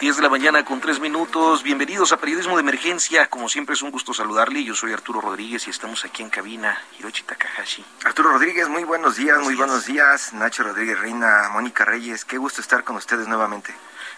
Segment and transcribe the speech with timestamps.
[0.00, 1.62] 10 de la mañana con 3 minutos.
[1.62, 3.30] Bienvenidos a Periodismo de Emergencia.
[3.30, 4.62] Como siempre es un gusto saludarle.
[4.62, 6.78] Yo soy Arturo Rodríguez y estamos aquí en cabina.
[6.98, 7.82] Hiroshi Takahashi.
[8.04, 10.34] Arturo Rodríguez, muy buenos días, muy buenos días.
[10.34, 13.74] Nacho Rodríguez Reina, Mónica Reyes, qué gusto estar con ustedes nuevamente.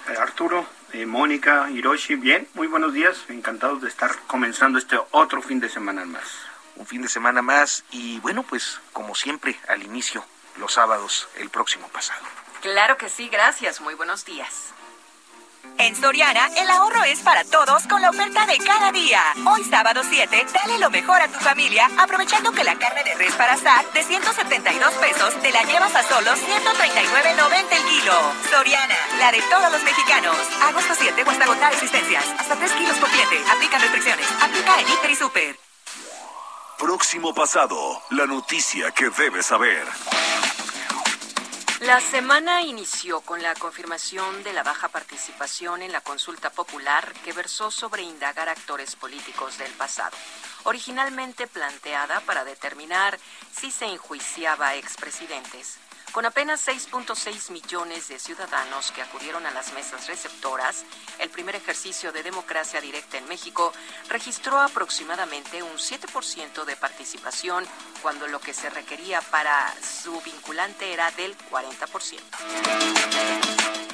[0.09, 3.17] Eh, Arturo, eh, Mónica, Hiroshi, bien, muy buenos días.
[3.29, 6.25] Encantados de estar comenzando este otro fin de semana más.
[6.75, 10.25] Un fin de semana más y bueno, pues como siempre al inicio,
[10.57, 12.25] los sábados, el próximo pasado.
[12.63, 13.81] Claro que sí, gracias.
[13.81, 14.68] Muy buenos días.
[15.79, 19.23] En Soriana, el ahorro es para todos con la oferta de cada día.
[19.47, 23.33] Hoy sábado 7, dale lo mejor a tu familia, aprovechando que la carne de res
[23.35, 28.13] para asar de 172 pesos te la llevas a solo 139.90 el kilo.
[28.51, 30.37] Soriana, la de todos los mexicanos.
[30.63, 32.25] Agosto 7 o hasta agotar existencias.
[32.39, 33.39] Hasta 3 kilos por cliente.
[33.49, 34.27] Aplican restricciones.
[34.43, 35.57] Aplica en Hiper y Super.
[36.77, 39.87] Próximo pasado, la noticia que debes saber.
[41.81, 47.33] La semana inició con la confirmación de la baja participación en la consulta popular que
[47.33, 50.17] versó sobre indagar actores políticos del pasado,
[50.65, 53.17] originalmente planteada para determinar
[53.53, 55.79] si se enjuiciaba a expresidentes.
[56.13, 60.85] Con apenas 6.6 millones de ciudadanos que acudieron a las mesas receptoras,
[61.19, 63.73] el primer ejercicio de democracia directa en México
[64.09, 67.65] registró aproximadamente un 7% de participación,
[68.03, 72.19] cuando lo que se requería para su vinculante era del 40%.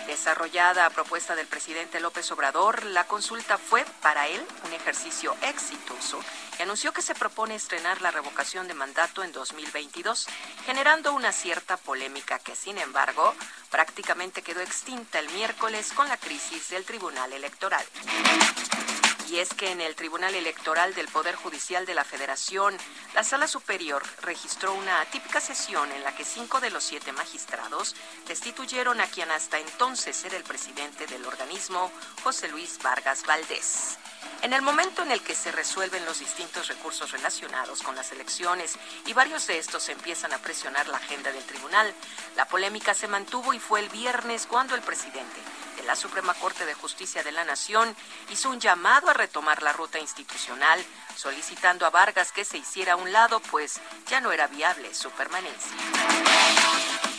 [0.06, 6.20] Desarrollada a propuesta del presidente López Obrador, la consulta fue para él un ejercicio exitoso
[6.58, 10.26] y anunció que se propone estrenar la revocación de mandato en 2022,
[10.66, 13.34] generando una cierta polémica que, sin embargo,
[13.70, 17.84] prácticamente quedó extinta el miércoles con la crisis del Tribunal Electoral.
[19.30, 22.76] Y es que en el Tribunal Electoral del Poder Judicial de la Federación,
[23.14, 27.96] la Sala Superior registró una atípica sesión en la que cinco de los siete magistrados
[28.28, 31.88] destituyeron a quien hasta entonces era el presidente del organismo,
[32.24, 33.96] José Luis Vargas Valdés.
[34.42, 38.74] En el momento en el que se resuelven los distintos recursos relacionados con las elecciones
[39.06, 41.94] y varios de estos empiezan a presionar la agenda del tribunal,
[42.34, 45.40] la polémica se mantuvo y fue el viernes cuando el presidente
[45.73, 47.94] de la Suprema Corte de Justicia de la Nación
[48.30, 50.84] hizo un llamado a retomar la ruta institucional,
[51.16, 55.10] solicitando a Vargas que se hiciera a un lado, pues ya no era viable su
[55.10, 55.72] permanencia.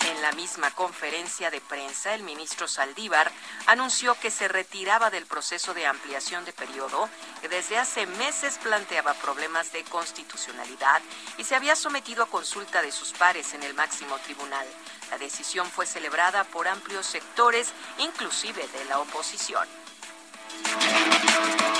[0.05, 3.31] En la misma conferencia de prensa, el ministro Saldívar
[3.65, 7.09] anunció que se retiraba del proceso de ampliación de periodo
[7.41, 11.01] que desde hace meses planteaba problemas de constitucionalidad
[11.37, 14.67] y se había sometido a consulta de sus pares en el máximo tribunal.
[15.11, 19.67] La decisión fue celebrada por amplios sectores, inclusive de la oposición.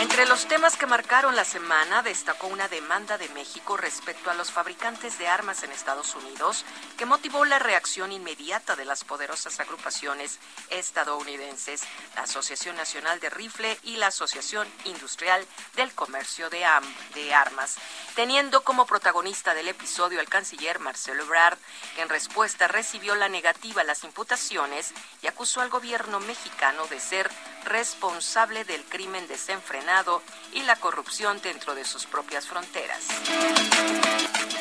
[0.01, 4.51] Entre los temas que marcaron la semana destacó una demanda de México respecto a los
[4.51, 6.63] fabricantes de armas en Estados Unidos
[6.97, 11.83] que motivó la reacción inmediata de las poderosas agrupaciones estadounidenses,
[12.15, 15.45] la Asociación Nacional de Rifle y la Asociación Industrial
[15.75, 16.65] del Comercio de,
[17.13, 17.75] de Armas,
[18.15, 21.57] teniendo como protagonista del episodio al canciller Marcelo Ebrard,
[21.95, 26.99] que en respuesta recibió la negativa a las imputaciones y acusó al gobierno mexicano de
[26.99, 27.29] ser
[27.65, 30.21] responsable del crimen desenfrenado
[30.51, 33.05] y la corrupción dentro de sus propias fronteras.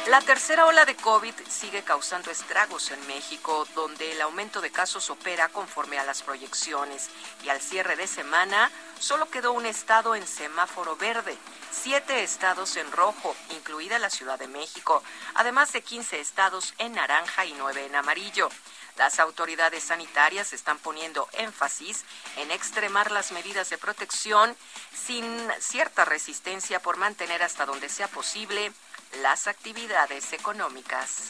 [0.07, 5.11] La tercera ola de COVID sigue causando estragos en México, donde el aumento de casos
[5.11, 7.11] opera conforme a las proyecciones
[7.45, 8.71] y al cierre de semana
[9.01, 11.37] solo quedó un estado en semáforo verde,
[11.73, 15.03] siete estados en rojo, incluida la Ciudad de México,
[15.35, 18.49] además de 15 estados en naranja y nueve en amarillo.
[18.97, 22.05] Las autoridades sanitarias están poniendo énfasis
[22.37, 24.57] en extremar las medidas de protección
[24.95, 25.25] sin
[25.61, 28.73] cierta resistencia por mantener hasta donde sea posible
[29.23, 31.29] las actividades económicas.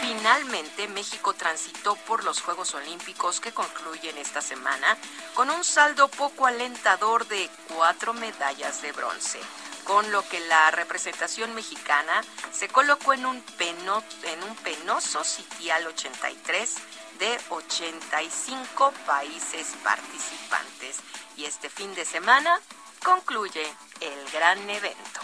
[0.00, 4.96] Finalmente, México transitó por los Juegos Olímpicos que concluyen esta semana
[5.34, 9.40] con un saldo poco alentador de cuatro medallas de bronce.
[9.84, 16.74] Con lo que la representación mexicana se colocó en un, en un penoso sitial 83
[17.18, 20.98] de 85 países participantes.
[21.36, 22.60] Y este fin de semana
[23.04, 23.64] concluye
[24.00, 25.20] el gran evento.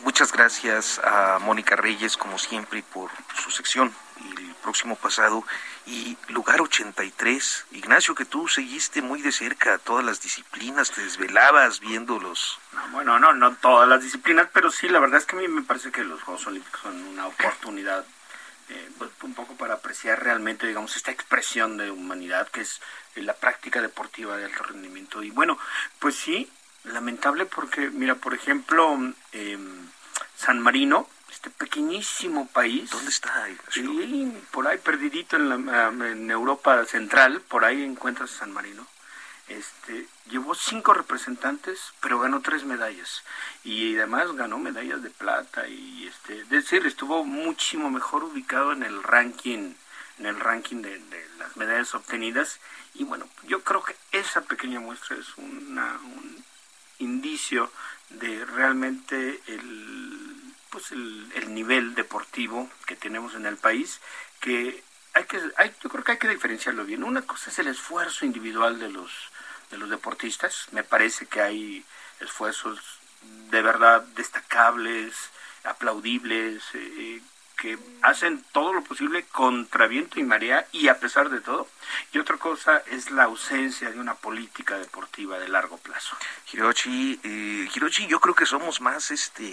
[0.02, 5.44] Muchas gracias a Mónica Reyes, como siempre, por su sección y el próximo pasado.
[5.88, 11.80] Y lugar 83, Ignacio, que tú seguiste muy de cerca todas las disciplinas, te desvelabas
[11.80, 12.58] viéndolos.
[12.90, 15.62] bueno, no, no todas las disciplinas, pero sí, la verdad es que a mí me
[15.62, 18.04] parece que los Juegos Olímpicos son una oportunidad
[18.68, 22.82] eh, pues, un poco para apreciar realmente, digamos, esta expresión de humanidad que es
[23.16, 25.22] eh, la práctica deportiva de alto rendimiento.
[25.22, 25.58] Y bueno,
[26.00, 26.50] pues sí,
[26.84, 28.98] lamentable porque, mira, por ejemplo,
[29.32, 29.56] eh,
[30.36, 31.08] San Marino,
[31.38, 32.90] este pequeñísimo país.
[32.90, 33.44] ¿Dónde está?
[33.44, 33.56] Ahí,
[34.50, 38.84] por ahí perdidito en, la, en Europa Central, por ahí encuentras San Marino.
[39.46, 43.22] Este, llevó cinco representantes, pero ganó tres medallas.
[43.62, 48.82] Y además ganó medallas de plata y este, es decir, estuvo muchísimo mejor ubicado en
[48.82, 49.74] el ranking,
[50.18, 52.58] en el ranking de, de las medallas obtenidas.
[52.94, 56.44] Y bueno, yo creo que esa pequeña muestra es una, un
[56.98, 57.70] indicio
[58.10, 60.27] de realmente el
[60.70, 64.00] pues el, nivel deportivo que tenemos en el país
[64.40, 64.82] que
[65.14, 68.24] hay que hay, yo creo que hay que diferenciarlo bien una cosa es el esfuerzo
[68.26, 69.10] individual de los
[69.70, 71.84] de los deportistas me parece que hay
[72.20, 72.78] esfuerzos
[73.50, 75.14] de verdad destacables
[75.64, 77.20] aplaudibles eh,
[77.58, 81.66] que hacen todo lo posible contra viento y marea y a pesar de todo.
[82.12, 86.16] Y otra cosa es la ausencia de una política deportiva de largo plazo.
[86.52, 89.52] Hiroshi, eh, Hiroshi, yo creo que somos más este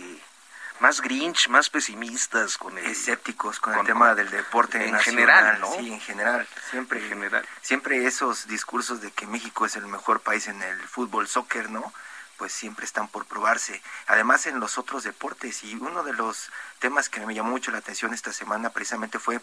[0.80, 5.72] más grinch, más pesimistas, con el, escépticos con, el tema del deporte en general, ¿no?
[5.74, 7.48] Sí, en general, siempre en general.
[7.62, 11.94] Siempre esos discursos de que México es el mejor país en el fútbol, soccer, ¿no?
[12.38, 13.82] Pues siempre están por probarse.
[14.08, 16.50] Además en los otros deportes y uno de los
[16.80, 19.40] temas que me llamó mucho la atención esta semana precisamente fue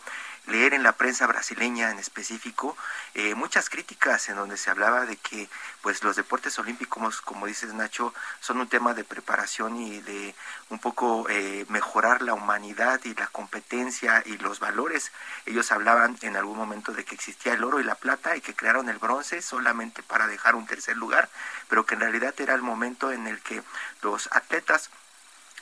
[0.47, 2.77] leer en la prensa brasileña en específico
[3.15, 5.49] eh, muchas críticas en donde se hablaba de que
[5.83, 10.35] pues los deportes olímpicos, como dices Nacho, son un tema de preparación y de
[10.71, 15.13] un poco eh, mejorar la humanidad y la competencia y los valores.
[15.47, 18.55] Ellos hablaban en algún momento de que existía el oro y la plata y que
[18.55, 21.29] crearon el bronce solamente para dejar un tercer lugar,
[21.69, 23.63] pero que en realidad era el momento en el que
[24.03, 24.91] los atletas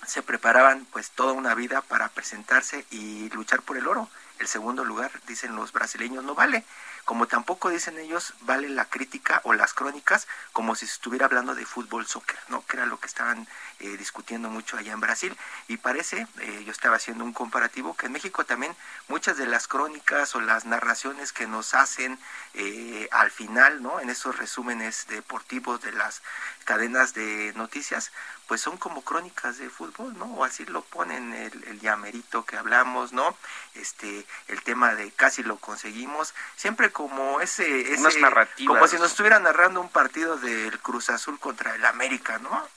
[0.07, 4.09] se preparaban pues toda una vida para presentarse y luchar por el oro.
[4.39, 6.65] El segundo lugar, dicen los brasileños, no vale
[7.05, 11.67] como tampoco dicen ellos, vale la crítica o las crónicas como si estuviera hablando de
[11.67, 12.65] fútbol soccer, ¿no?
[12.67, 13.49] Que era lo que estaban
[13.81, 15.37] eh, discutiendo mucho allá en Brasil.
[15.69, 18.77] Y parece, eh, yo estaba haciendo un comparativo, que en México también
[19.09, 22.19] muchas de las crónicas o las narraciones que nos hacen
[22.55, 24.01] eh, al final, ¿no?
[24.01, 26.23] En esos resúmenes deportivos de las
[26.65, 28.13] cadenas de noticias,
[28.47, 30.27] pues son como crónicas de fútbol, ¿no?
[30.27, 33.37] O así lo ponen el, el llamerito que hablamos, ¿no?
[33.75, 38.21] Este, el tema de casi lo conseguimos, siempre como ese, ese
[38.67, 42.69] como si nos estuviera narrando un partido del Cruz Azul contra el América, ¿no?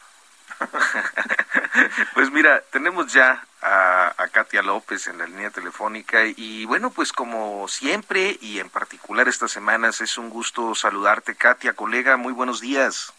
[2.14, 7.14] pues mira, tenemos ya a, a, Katia López en la línea telefónica y bueno, pues
[7.14, 12.62] como siempre y en particular estas semanas es un gusto saludarte, Katia, colega, muy buenos
[12.62, 13.14] días.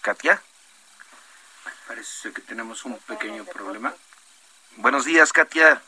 [0.00, 0.40] Katia.
[1.86, 3.94] Parece que tenemos un pequeño problema.
[4.76, 5.82] Buenos días, Katia.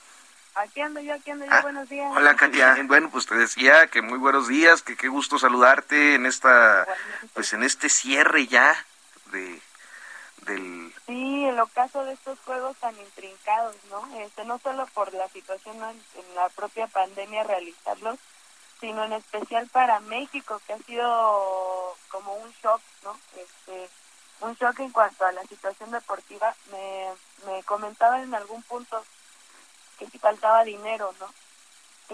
[0.55, 2.12] Aquí ando yo, aquí ando yo, ah, buenos días.
[2.17, 2.77] Hola, Katia.
[2.85, 6.87] Bueno, pues te decía que muy buenos días, que qué gusto saludarte en esta,
[7.35, 8.85] pues en este cierre ya
[9.31, 9.61] de
[10.47, 10.95] del...
[11.07, 14.07] Sí, el ocaso de estos juegos tan intrincados, ¿no?
[14.21, 18.19] Este, no solo por la situación en, la propia pandemia realizarlos,
[18.81, 23.19] sino en especial para México, que ha sido como un shock, ¿no?
[23.37, 23.91] Este,
[24.41, 26.55] un shock en cuanto a la situación deportiva.
[26.71, 27.11] Me,
[27.47, 29.05] me comentaban en algún punto
[29.99, 31.29] que si faltaba dinero, ¿no?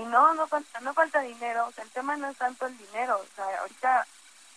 [0.00, 2.76] Y no, no falta, no falta dinero, o sea, el tema no es tanto el
[2.76, 4.06] dinero, o sea, ahorita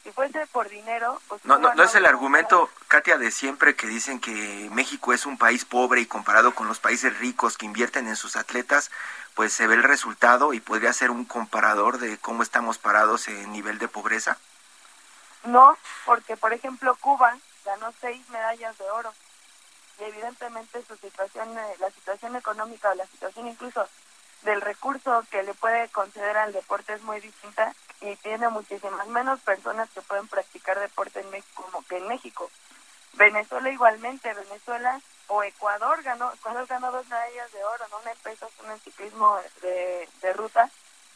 [0.03, 3.88] si fuese por dinero, pues no, no, no es el argumento, Katia, de siempre que
[3.88, 8.08] dicen que México es un país pobre y comparado con los países ricos que invierten
[8.08, 8.91] en sus atletas,
[9.36, 13.51] pues se ve el resultado y podría ser un comparador de cómo estamos parados en
[13.51, 14.38] nivel de pobreza.
[15.44, 19.13] No, porque por ejemplo Cuba ganó seis medallas de oro
[20.00, 23.88] y evidentemente su situación, eh, la situación económica o la situación incluso
[24.44, 29.39] del recurso que le puede conceder al deporte es muy distinta y tiene muchísimas menos
[29.41, 32.50] personas que pueden practicar deporte en México como que en México.
[33.13, 38.51] Venezuela igualmente, Venezuela o Ecuador ganó, Ecuador ganó dos medallas de oro, no una pesos,
[38.63, 40.70] una en ciclismo de, de ruta.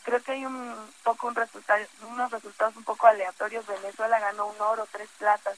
[0.03, 3.65] Creo que hay un poco un resultado, unos resultados un poco aleatorios.
[3.65, 5.57] Venezuela ganó un oro, tres platas.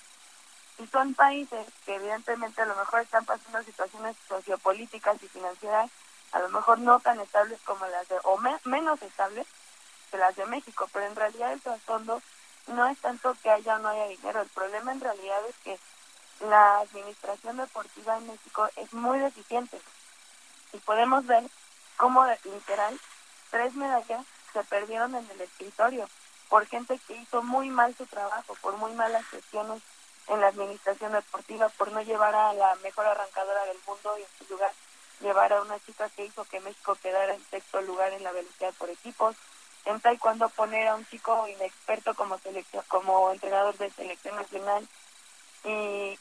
[0.77, 5.89] Y son países que evidentemente a lo mejor están pasando situaciones sociopolíticas y financieras
[6.31, 9.47] a lo mejor no tan estables como las de, o menos estables
[10.15, 12.21] que las de México, pero en realidad el trasfondo
[12.67, 15.77] no es tanto que haya o no haya dinero, el problema en realidad es que
[16.47, 19.79] la administración deportiva en México es muy deficiente.
[20.73, 21.43] Y podemos ver
[21.97, 22.99] cómo literal
[23.51, 26.09] tres medallas se perdieron en el escritorio
[26.49, 29.81] por gente que hizo muy mal su trabajo, por muy malas gestiones
[30.27, 34.47] en la administración deportiva, por no llevar a la mejor arrancadora del mundo y en
[34.47, 34.71] su lugar
[35.21, 38.73] llevar a una chica que hizo que México quedara en sexto lugar en la velocidad
[38.77, 39.35] por equipos,
[39.85, 44.87] en taekwondo poner a un chico inexperto como selección, como entrenador de selección nacional
[45.63, 46.17] y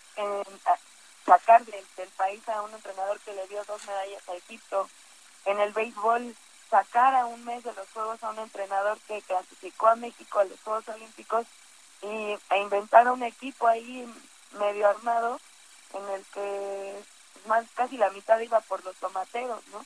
[1.25, 1.85] sacar del,
[2.17, 4.89] país a un entrenador que le dio dos medallas a Egipto,
[5.47, 6.35] en el béisbol
[6.71, 10.45] sacar a un mes de los Juegos a un entrenador que clasificó a México a
[10.45, 11.47] los Juegos Olímpicos
[12.03, 14.07] y e inventar un equipo ahí
[14.59, 15.41] medio armado
[15.93, 17.03] en el que
[17.47, 19.85] más casi la mitad iba por los tomateros, ¿no?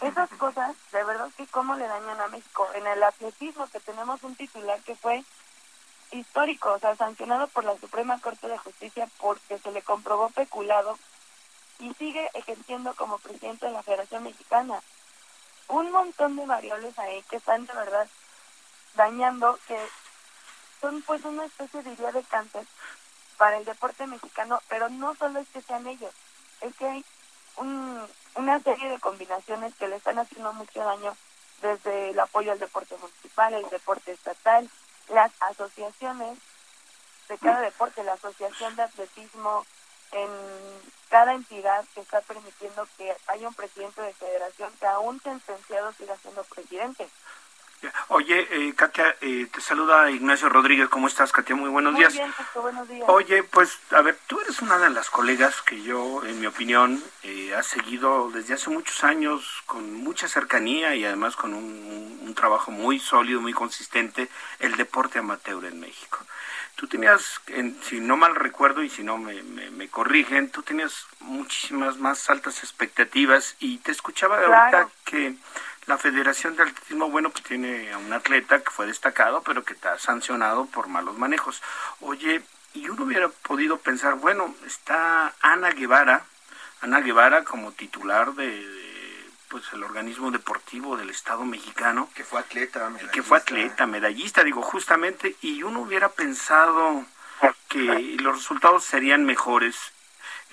[0.00, 2.68] Esas cosas, de verdad que cómo le dañan a México.
[2.74, 5.24] En el atletismo que tenemos un titular que fue
[6.10, 10.98] histórico, o sea, sancionado por la Suprema Corte de Justicia porque se le comprobó peculado
[11.78, 14.80] y sigue ejerciendo como presidente de la Federación Mexicana.
[15.68, 18.06] Un montón de variables ahí que están de verdad
[18.94, 19.78] dañando, que
[20.80, 22.64] son pues una especie de idea de cáncer
[23.36, 26.12] para el deporte mexicano, pero no solo es que sean ellos,
[26.60, 27.04] es que hay
[27.56, 31.16] un, una serie de combinaciones que le están haciendo mucho daño
[31.62, 34.68] desde el apoyo al deporte municipal, el deporte estatal,
[35.08, 36.38] las asociaciones
[37.28, 39.64] de cada deporte, la asociación de atletismo
[40.12, 40.28] en
[41.08, 46.16] cada entidad que está permitiendo que haya un presidente de federación que aún sentenciado siga
[46.18, 47.08] siendo presidente.
[48.08, 50.88] Oye, eh, Katia, eh, te saluda Ignacio Rodríguez.
[50.88, 51.56] ¿Cómo estás, Katia?
[51.56, 52.12] Muy buenos Muy días.
[52.12, 53.04] Bien, buenos días.
[53.08, 57.02] Oye, pues, a ver, tú eres una de las colegas que yo, en mi opinión,
[57.22, 62.34] eh, ha seguido desde hace muchos años con mucha cercanía y además con un, un
[62.34, 66.18] trabajo muy sólido, muy consistente, el deporte amateur en México.
[66.76, 70.62] Tú tenías, en, si no mal recuerdo y si no me, me, me, corrigen, tú
[70.62, 74.78] tenías muchísimas más altas expectativas y te escuchaba de Claro.
[74.78, 75.36] ahorita que
[75.86, 79.74] la Federación de Atletismo, bueno, pues tiene a un atleta que fue destacado, pero que
[79.74, 81.62] está sancionado por malos manejos.
[82.00, 82.42] Oye,
[82.74, 86.24] y uno hubiera podido pensar, bueno, está Ana Guevara,
[86.80, 92.40] Ana Guevara como titular de, de, pues el organismo deportivo del Estado mexicano, Que fue
[92.40, 97.04] atleta, que fue atleta, medallista, digo, justamente, y uno hubiera pensado
[97.68, 99.76] que los resultados serían mejores.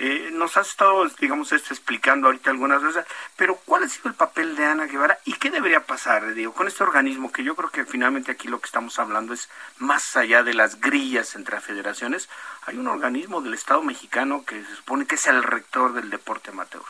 [0.03, 3.05] Eh, nos has estado, digamos, esto explicando ahorita algunas veces,
[3.35, 6.67] pero ¿cuál ha sido el papel de Ana Guevara y qué debería pasar, digo, con
[6.67, 10.41] este organismo que yo creo que finalmente aquí lo que estamos hablando es más allá
[10.41, 12.29] de las grillas entre federaciones,
[12.65, 16.49] hay un organismo del Estado mexicano que se supone que es el rector del deporte
[16.49, 16.81] amateur.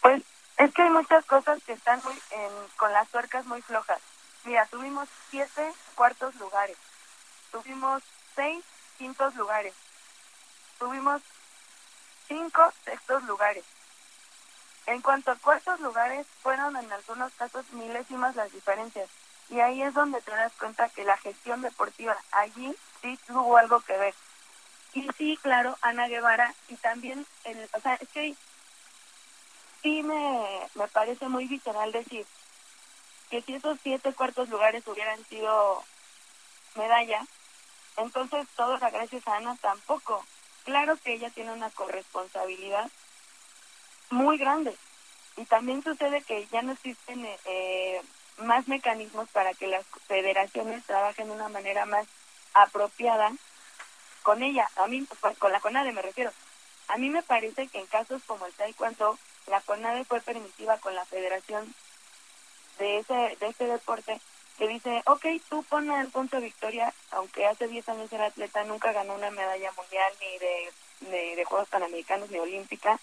[0.00, 0.22] Pues
[0.58, 3.98] es que hay muchas cosas que están muy en, con las tuercas muy flojas.
[4.44, 6.76] Mira, tuvimos siete cuartos lugares,
[7.50, 8.04] tuvimos
[8.36, 8.64] seis
[8.98, 9.74] quintos lugares,
[10.78, 11.22] tuvimos
[12.30, 13.64] cinco sextos lugares.
[14.86, 19.10] En cuanto a cuartos lugares, fueron en algunos casos milésimas las diferencias.
[19.48, 23.80] Y ahí es donde te das cuenta que la gestión deportiva allí sí tuvo algo
[23.80, 24.14] que ver.
[24.94, 28.36] Y sí, claro, Ana Guevara y también, el, o sea, es que
[29.82, 32.26] sí me, me parece muy visceral decir
[33.28, 35.82] que si esos siete cuartos lugares hubieran sido
[36.76, 37.24] medalla,
[37.96, 40.24] entonces todo gracias a Ana tampoco.
[40.64, 42.90] Claro que ella tiene una corresponsabilidad
[44.10, 44.76] muy grande.
[45.36, 48.02] Y también sucede que ya no existen eh,
[48.38, 52.06] más mecanismos para que las federaciones trabajen de una manera más
[52.54, 53.32] apropiada
[54.22, 54.68] con ella.
[54.76, 56.32] A mí, pues, con la CONADE me refiero.
[56.88, 60.94] A mí me parece que en casos como el taekwondo, la CONADE fue permisiva con
[60.94, 61.72] la federación
[62.78, 64.20] de ese, de ese deporte
[64.60, 68.92] que dice, ok, tú pon a Alfonso Victoria, aunque hace 10 años era atleta, nunca
[68.92, 70.72] ganó una medalla mundial ni de,
[71.10, 73.00] de, de Juegos Panamericanos ni Olímpica.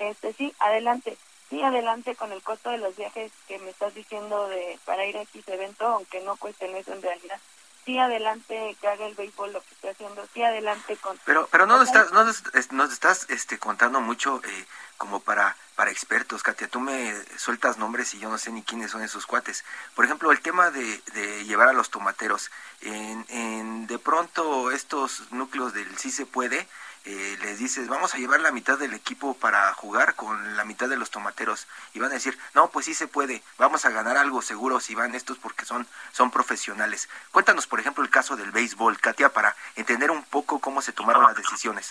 [0.00, 1.16] Este, sí, adelante.
[1.50, 5.16] Sí, adelante con el costo de los viajes que me estás diciendo de para ir
[5.18, 7.38] a X evento, aunque no cuesten eso en realidad.
[7.84, 11.18] Sí adelante que haga el béisbol lo que esté haciendo, sí adelante con...
[11.24, 15.90] Pero, pero no nos estás, no nos, estás este, contando mucho eh, como para, para
[15.90, 16.68] expertos, Katia.
[16.68, 19.64] Tú me sueltas nombres y yo no sé ni quiénes son esos cuates.
[19.94, 22.50] Por ejemplo, el tema de, de llevar a los tomateros.
[22.82, 26.68] En, en, de pronto estos núcleos del sí se puede,
[27.04, 30.88] eh, les dices, vamos a llevar la mitad del equipo para jugar con la mitad
[30.88, 31.66] de los tomateros.
[31.94, 34.94] Y van a decir, no, pues sí se puede, vamos a ganar algo seguro si
[34.94, 37.08] van estos porque son, son profesionales.
[37.32, 41.24] Cuéntanos, por ejemplo, el caso del béisbol, Katia, para entender un poco cómo se tomaron
[41.24, 41.90] las decisiones.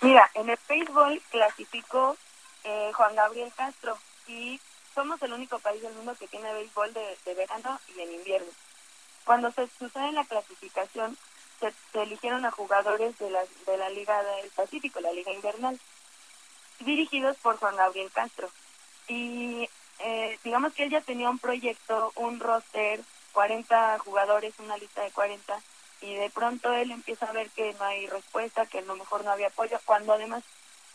[0.00, 2.16] Mira, en el béisbol clasificó
[2.64, 4.60] eh, Juan Gabriel Castro y
[4.94, 8.48] somos el único país del mundo que tiene béisbol de, de verano y en invierno.
[9.24, 11.16] Cuando se sucede la clasificación,
[11.60, 15.78] se, eligieron a jugadores de la, de la Liga del Pacífico, la Liga Invernal,
[16.80, 18.50] dirigidos por Juan Gabriel Castro.
[19.08, 19.68] Y
[20.00, 23.00] eh, digamos que él ya tenía un proyecto, un roster,
[23.32, 25.60] 40 jugadores, una lista de 40,
[26.00, 29.24] y de pronto él empieza a ver que no hay respuesta, que a lo mejor
[29.24, 30.42] no había apoyo, cuando además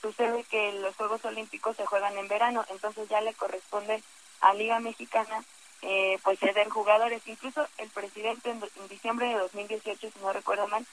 [0.02, 4.02] sucede que los Juegos Olímpicos se juegan en verano, entonces ya le corresponde
[4.42, 5.44] a Liga Mexicana
[5.82, 7.22] eh, pues ceder jugadores.
[7.26, 10.86] Incluso el presidente en, diciembre de 2018, si no recuerdo mal,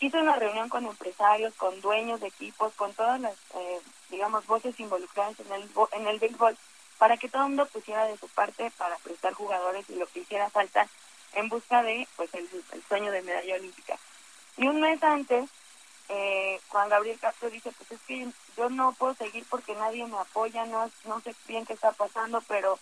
[0.00, 3.80] hizo una reunión con empresarios, con dueños de equipos, con todas las, eh,
[4.10, 6.56] digamos, voces involucradas en el, en el béisbol,
[6.98, 10.20] para que todo el mundo pusiera de su parte para prestar jugadores y lo que
[10.20, 10.86] hiciera falta
[11.34, 12.48] en busca de pues el,
[12.88, 13.98] sueño de medalla olímpica.
[14.56, 15.48] Y un mes antes,
[16.08, 18.26] eh, Juan Gabriel Castro dice, pues es que
[18.56, 22.40] yo no puedo seguir porque nadie me apoya, no, no sé bien qué está pasando,
[22.48, 22.78] pero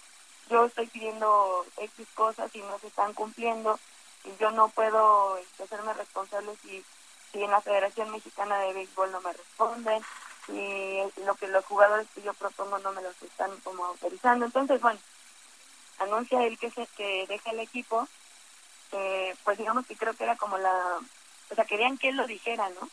[0.49, 3.79] yo estoy pidiendo X cosas y no se están cumpliendo
[4.25, 6.85] y yo no puedo este, hacerme responsable si,
[7.33, 10.03] si en la Federación Mexicana de Béisbol no me responden
[10.49, 14.47] y lo que los jugadores que yo propongo no me los están como autorizando.
[14.47, 15.01] Entonces, bueno,
[15.99, 18.07] anuncia él que, se, que deja el equipo,
[18.93, 21.01] eh, pues digamos que creo que era como la,
[21.51, 22.89] o sea, querían que él lo dijera, ¿no?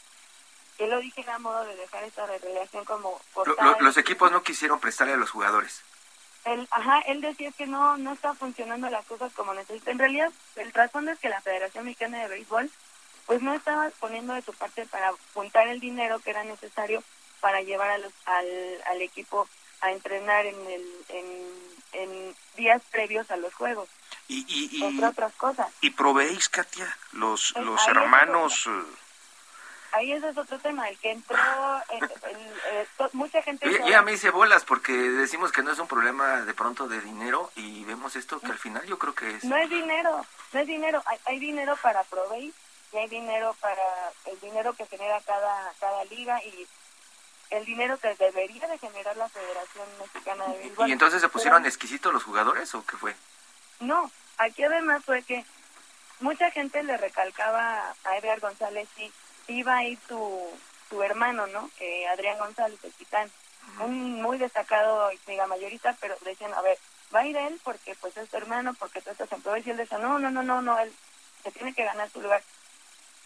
[0.77, 3.21] Que él lo dijera a modo de dejar esta relación como...
[3.79, 5.83] los equipos no quisieron prestarle a los jugadores
[6.45, 9.91] él, ajá, él decía que no, no está funcionando las cosas como necesita.
[9.91, 12.69] En realidad, el trasfondo es que la Federación Mexicana de Béisbol,
[13.25, 17.03] pues no estaba poniendo de su parte para juntar el dinero que era necesario
[17.39, 18.47] para llevar a los, al,
[18.87, 19.47] al equipo
[19.81, 20.85] a entrenar en, el,
[21.93, 23.89] en, días previos a los juegos.
[24.27, 25.67] Y, y, entre otras cosas.
[25.81, 28.69] ¿Y proveéis, Katia, los, pues los hermanos
[29.93, 31.37] ahí ese es otro tema, el que entró,
[31.91, 33.65] eh, mucha gente...
[33.87, 37.51] Ya, me hice bolas porque decimos que no es un problema de pronto de dinero
[37.55, 39.43] y vemos esto que al final yo creo que es...
[39.43, 42.53] No es dinero, no es dinero, hay, dinero para Provey
[42.91, 43.83] y hay dinero para
[44.25, 46.67] el dinero que genera cada, cada liga y
[47.51, 50.89] el dinero que debería de generar la Federación Mexicana de Béisbol.
[50.89, 53.15] ¿Y entonces se pusieron exquisitos los jugadores o qué fue?
[53.79, 55.45] No, aquí además fue que
[56.19, 59.11] mucha gente le recalcaba a Edgar González, sí,
[59.47, 60.49] iba a ir tu,
[60.89, 61.69] tu hermano, ¿no?
[61.79, 63.29] Eh, Adrián González, el titán,
[63.79, 66.77] un muy destacado mega mayorista, pero decían, a ver,
[67.13, 69.77] va a ir él porque pues es tu hermano, porque tú estás en y él
[69.77, 70.93] decía, no, no, no, no, no, él
[71.43, 72.41] se tiene que ganar su lugar.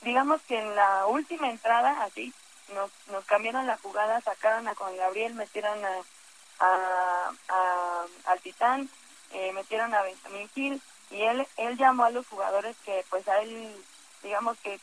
[0.02, 2.34] Digamos que en la última entrada, así,
[2.74, 6.02] nos, nos cambiaron la jugada, sacaron a Juan Gabriel, metieron a,
[6.60, 8.90] a, al Titán,
[9.32, 13.40] eh, metieron a Benjamín Gil, y él, él llamó a los jugadores que pues a
[13.40, 13.76] él,
[14.22, 14.80] digamos que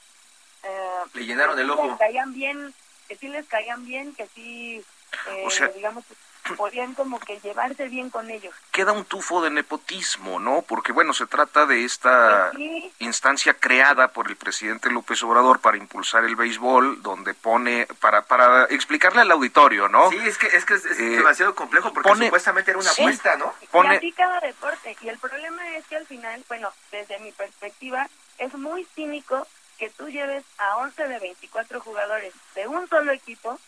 [0.65, 1.87] eh, le llenaron el ojo.
[1.87, 2.75] Les caían bien,
[3.09, 4.83] que sí les caían bien, que sí,
[5.29, 6.05] eh, digamos,
[6.57, 8.55] podían como que llevarse bien con ellos.
[8.71, 10.63] Queda un tufo de nepotismo, ¿no?
[10.63, 15.77] Porque bueno, se trata de esta pues instancia creada por el presidente López Obrador para
[15.77, 20.11] impulsar el béisbol, donde pone, para, para explicarle al auditorio, ¿no?
[20.11, 23.55] Sí, es que es, que es, eh, demasiado complejo porque supuestamente era una apuesta, ¿no?
[23.71, 23.99] Pone...
[24.03, 28.55] Y cada deporte, y el problema es que al final, bueno, desde mi perspectiva, es
[28.55, 29.47] muy cínico
[29.79, 33.59] que tú lleves a 11 de 24 jugadores de un solo equipo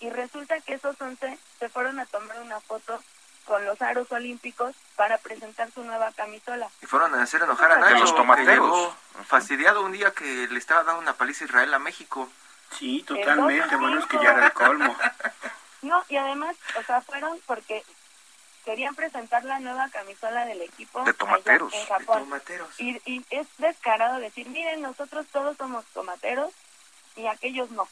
[0.00, 3.00] y resulta que esos 11 se fueron a tomar una foto
[3.44, 6.68] con los aros olímpicos para presentar su nueva camisola.
[6.82, 8.94] Y fueron a hacer enojar a Nacho, los tomateros.
[9.26, 12.28] Fastidiado un día que le estaba dando una paliza a Israel a México.
[12.76, 13.76] Sí, totalmente.
[13.76, 14.96] Bueno, es que ya era el colmo.
[15.82, 17.84] No, y además, o sea, fueron porque
[18.66, 22.42] querían presentar la nueva camisola del equipo de tomateros, en Japón.
[22.78, 26.52] Y, y, es descarado decir, miren, nosotros todos somos tomateros
[27.14, 27.88] y aquellos no.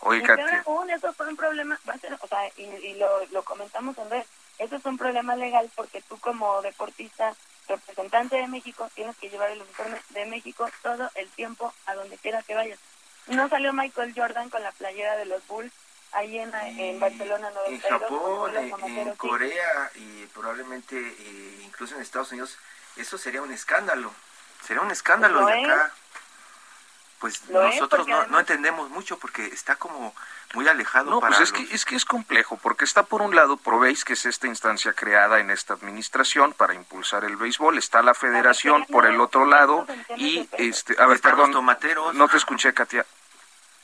[0.00, 3.98] Oye, y eso fue un problema, va a ser, o sea, y, lo, lo comentamos
[3.98, 4.26] en vez,
[4.58, 7.34] eso es un problema legal porque tú como deportista,
[7.68, 12.16] representante de México, tienes que llevar el uniforme de México todo el tiempo a donde
[12.16, 12.78] quiera que vayas.
[13.26, 15.72] No salió Michael Jordan con la playera de los Bulls
[16.12, 22.56] ahí en, en Barcelona, En Japón, en, Corea y probablemente eh, incluso en Estados Unidos,
[22.96, 24.12] eso sería un escándalo.
[24.62, 25.92] Sería un escándalo de acá.
[27.18, 30.14] Pues nosotros no, no entendemos mucho porque está como
[30.54, 33.56] muy alejado no, pues es que es que es complejo porque está por un lado
[33.56, 38.14] Proveis que es esta instancia creada en esta administración para impulsar el béisbol está la
[38.14, 41.52] Federación por el otro lado y este a ver perdón
[42.14, 43.06] no te escuché Katia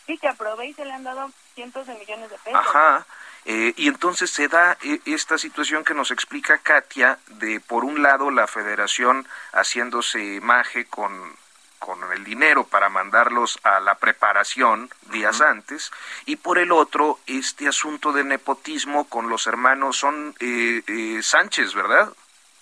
[0.07, 2.61] sí que a Proveis se le han dado cientos de millones de pesos.
[2.61, 3.07] Ajá.
[3.45, 8.03] Eh, y entonces se da eh, esta situación que nos explica Katia de por un
[8.03, 11.37] lado la Federación haciéndose maje con
[11.79, 15.93] con el dinero para mandarlos a la preparación días antes
[16.25, 21.75] y por el otro este asunto de nepotismo con los hermanos son eh, eh, Sánchez,
[21.75, 22.13] ¿verdad?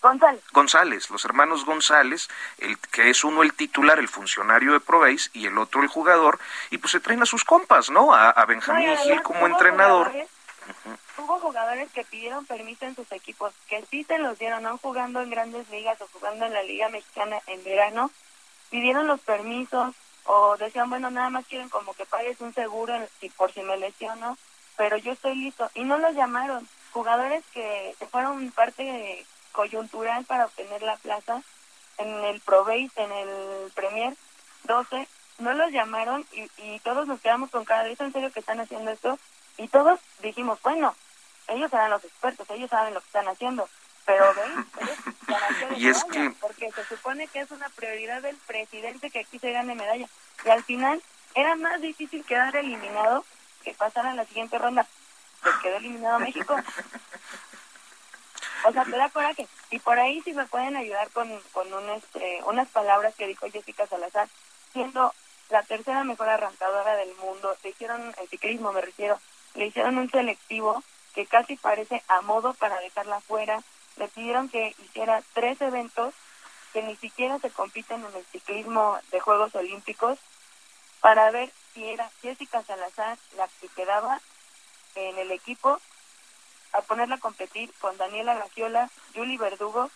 [0.05, 0.43] González.
[0.53, 5.47] González, los hermanos González, el que es uno el titular, el funcionario de Proveis y
[5.47, 6.38] el otro el jugador
[6.69, 8.12] y pues se traen a sus compas, ¿no?
[8.12, 10.12] A, Benjamín Gil como entrenador.
[11.17, 15.23] Hubo jugadores que pidieron permiso en sus equipos, que sí se los dieron, no jugando
[15.23, 18.11] en grandes ligas o jugando en la Liga Mexicana en verano,
[18.69, 19.95] pidieron los permisos
[20.27, 23.79] o decían, bueno, nada más quieren como que pagues un seguro si, por si me
[23.79, 24.37] lesiono,
[24.77, 25.71] pero yo estoy listo.
[25.75, 26.69] Y no los llamaron.
[26.93, 31.43] Jugadores que fueron parte coyuntural para obtener la plaza
[31.97, 34.14] en el Pro en el Premier
[34.64, 38.40] 12, no los llamaron y, y todos nos quedamos con cada vez en serio que
[38.40, 39.19] están haciendo esto?
[39.57, 40.95] Y todos dijimos, bueno,
[41.49, 43.69] ellos eran los expertos, ellos saben lo que están haciendo
[44.05, 44.67] pero ven,
[45.77, 49.53] y es que porque se supone que es una prioridad del presidente que aquí se
[49.53, 50.07] gane medalla
[50.45, 51.03] y al final
[51.35, 53.25] era más difícil quedar eliminado
[53.62, 54.87] que pasar a la siguiente ronda.
[55.43, 56.57] Pues quedó eliminado México
[58.64, 61.90] o sea te da coraje y por ahí si me pueden ayudar con con un,
[61.90, 64.29] este, unas palabras que dijo Jessica Salazar
[64.72, 65.12] siendo
[65.50, 69.20] la tercera mejor arrancadora del mundo le hicieron el ciclismo me refiero
[69.55, 70.83] le hicieron un selectivo
[71.14, 73.62] que casi parece a modo para dejarla fuera
[73.96, 76.14] le pidieron que hiciera tres eventos
[76.72, 80.18] que ni siquiera se compiten en el ciclismo de Juegos Olímpicos
[81.00, 84.20] para ver si era Jessica Salazar la que quedaba
[84.96, 85.81] en el equipo
[86.75, 89.91] a ponerla a competir con Daniela Gagiola, Julie Verdugo,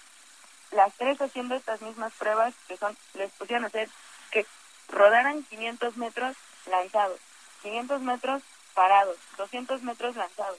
[0.70, 3.88] las tres haciendo estas mismas pruebas que son, les pusieron a hacer
[4.30, 4.46] que
[4.88, 6.36] rodaran 500 metros
[6.70, 7.18] lanzados,
[7.62, 8.42] 500 metros
[8.74, 10.58] parados, 200 metros lanzados.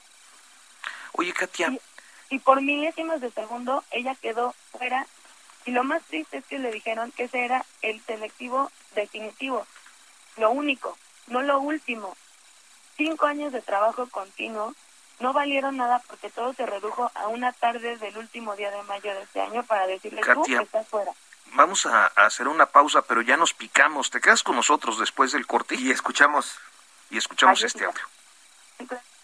[1.14, 1.72] Oye, Katia,
[2.30, 5.08] y por milésimas de segundo ella quedó fuera
[5.66, 9.66] y lo más triste es que le dijeron que ese era el selectivo definitivo,
[10.38, 12.16] lo único, no lo último.
[12.98, 14.76] Cinco años de trabajo continuo
[15.20, 19.14] no valieron nada porque todo se redujo a una tarde del último día de mayo
[19.14, 21.12] de este año para decirle tú que estás fuera.
[21.54, 24.10] Vamos a, hacer una pausa, pero ya nos picamos.
[24.10, 25.76] ¿Te quedas con nosotros después del corte?
[25.76, 26.56] Y escuchamos.
[27.10, 28.02] Y escuchamos este audio.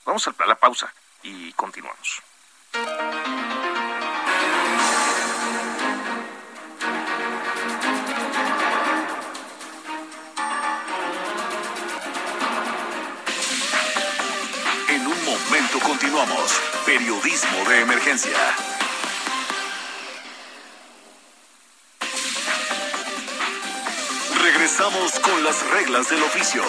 [0.06, 2.22] Vamos a la pausa y continuamos.
[15.80, 16.52] Continuamos.
[16.86, 18.38] Periodismo de emergencia.
[24.42, 26.64] Regresamos con las reglas del oficio.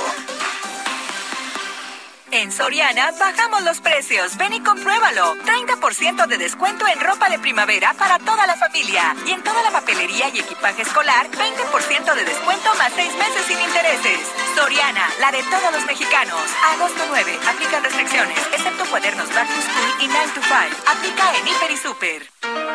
[2.37, 4.37] En Soriana bajamos los precios.
[4.37, 5.37] Ven y compruébalo.
[5.47, 9.17] 30% de descuento en ropa de primavera para toda la familia.
[9.25, 13.59] Y en toda la papelería y equipaje escolar, 20% de descuento más 6 meses sin
[13.59, 14.21] intereses.
[14.55, 16.43] Soriana, la de todos los mexicanos.
[16.75, 17.39] Agosto 9.
[17.49, 20.93] Aplican restricciones, excepto cuadernos Back to School y 9 to 5.
[20.93, 22.66] Aplica en Hiper y Super.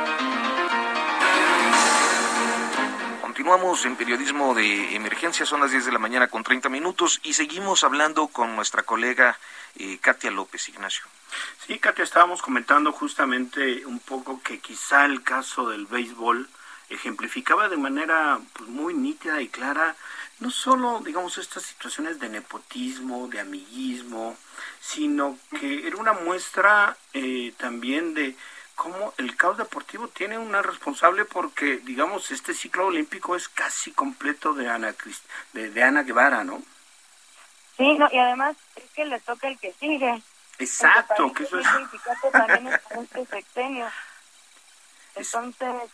[3.42, 7.34] Continuamos en periodismo de emergencia, son las 10 de la mañana con 30 minutos y
[7.34, 9.36] seguimos hablando con nuestra colega
[9.80, 11.06] eh, Katia López Ignacio.
[11.66, 16.48] Sí, Katia, estábamos comentando justamente un poco que quizá el caso del béisbol
[16.90, 19.96] ejemplificaba de manera pues, muy nítida y clara
[20.40, 24.38] no solo, digamos, estas situaciones de nepotismo, de amiguismo,
[24.80, 28.36] sino que era una muestra eh, también de
[28.82, 34.56] cómo el caos deportivo tiene una responsable porque, digamos, este ciclo olímpico es casi completo
[34.56, 34.96] de Ana,
[35.54, 36.64] de, Ana Guevara, ¿no?
[37.78, 40.24] Sí, no, y además es que le toca el que sigue.
[40.58, 41.68] Exacto, que eso es...
[42.32, 43.88] también es este sexenio.
[45.16, 45.92] Entonces,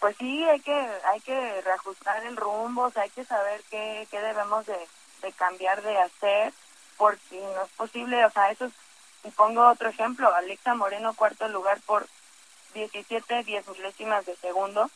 [0.00, 4.08] pues sí, hay que hay que reajustar el rumbo, o sea, hay que saber qué,
[4.10, 4.78] qué debemos de,
[5.20, 6.54] de cambiar de hacer,
[6.96, 8.72] porque no es posible, o sea, eso es
[9.24, 12.06] y pongo otro ejemplo, Alexa Moreno, cuarto lugar por
[12.74, 14.90] 17 diez milésimas de segundo.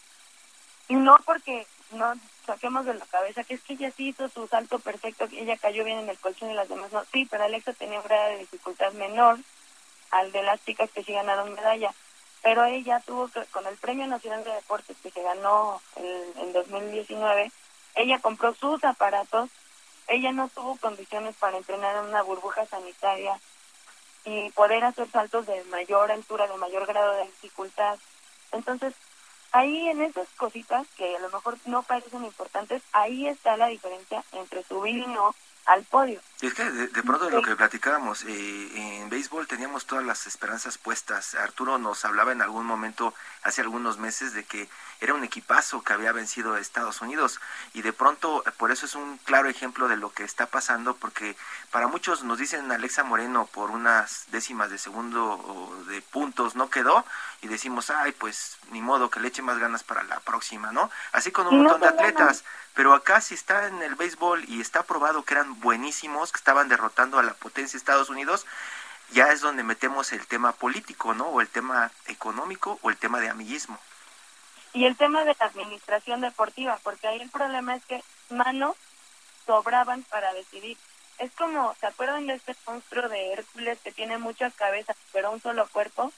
[0.88, 2.14] Y no porque no
[2.46, 5.56] saquemos de la cabeza que es que ella sí hizo su salto perfecto, que ella
[5.56, 7.04] cayó bien en el colchón y las demás no.
[7.12, 9.38] Sí, pero Alexa tenía un grado de dificultad menor
[10.10, 11.92] al de las chicas que sí ganaron medalla.
[12.42, 16.52] pero ella tuvo que, con el Premio Nacional de Deportes que se ganó en, en
[16.52, 17.50] 2019,
[17.94, 19.48] ella compró sus aparatos,
[20.08, 23.38] ella no tuvo condiciones para entrenar en una burbuja sanitaria
[24.24, 27.98] y poder hacer saltos de mayor altura, de mayor grado de dificultad.
[28.52, 28.94] Entonces,
[29.52, 34.24] ahí en esas cositas que a lo mejor no parecen importantes, ahí está la diferencia
[34.32, 35.34] entre subir y no
[35.66, 36.20] al podio.
[36.42, 40.76] Es que de, pronto de lo que platicábamos, eh, en béisbol teníamos todas las esperanzas
[40.76, 41.36] puestas.
[41.36, 44.68] Arturo nos hablaba en algún momento, hace algunos meses, de que
[45.00, 47.40] era un equipazo que había vencido a Estados Unidos.
[47.74, 51.36] Y de pronto, por eso es un claro ejemplo de lo que está pasando, porque
[51.70, 56.70] para muchos nos dicen Alexa Moreno por unas décimas de segundo o de puntos no
[56.70, 57.04] quedó,
[57.40, 60.90] y decimos, ay, pues ni modo, que le eche más ganas para la próxima, ¿no?
[61.12, 62.42] Así con un montón de atletas.
[62.74, 66.68] Pero acá si está en el béisbol y está probado que eran buenísimos, que estaban
[66.68, 68.46] derrotando a la potencia Estados Unidos,
[69.12, 71.26] ya es donde metemos el tema político, ¿no?
[71.26, 73.78] O el tema económico o el tema de amiguismo.
[74.72, 78.74] Y el tema de la administración deportiva, porque ahí el problema es que manos
[79.46, 80.78] sobraban para decidir.
[81.18, 85.42] Es como, ¿se acuerdan de este monstruo de Hércules que tiene muchas cabezas pero un
[85.42, 86.10] solo cuerpo?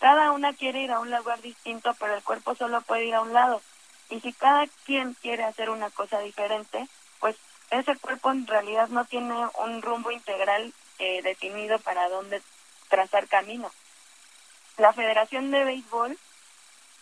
[0.00, 3.20] Cada una quiere ir a un lugar distinto, pero el cuerpo solo puede ir a
[3.20, 3.62] un lado.
[4.08, 6.88] Y si cada quien quiere hacer una cosa diferente,
[7.20, 7.36] pues
[7.70, 12.42] ese cuerpo en realidad no tiene un rumbo integral eh, definido para dónde
[12.88, 13.70] trazar camino.
[14.76, 16.18] La Federación de Béisbol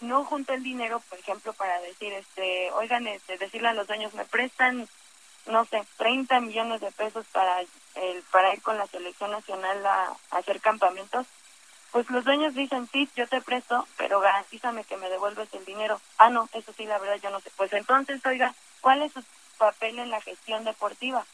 [0.00, 4.14] no junta el dinero, por ejemplo, para decir, este, oigan, este, decirle a los dueños,
[4.14, 4.88] me prestan,
[5.46, 10.16] no sé, 30 millones de pesos para, el, para ir con la selección nacional a
[10.30, 11.26] hacer campamentos
[11.92, 16.00] pues los dueños dicen, sí, yo te presto, pero garantízame que me devuelves el dinero.
[16.18, 17.50] Ah, no, eso sí, la verdad, yo no sé.
[17.56, 19.22] Pues entonces, oiga, ¿cuál es su
[19.58, 21.26] papel en la gestión deportiva?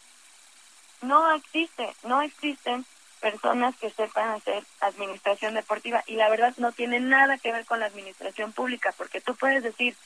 [1.02, 2.84] No existe, no existen
[3.20, 7.80] personas que sepan hacer administración deportiva y la verdad no tiene nada que ver con
[7.80, 9.96] la administración pública, porque tú puedes decir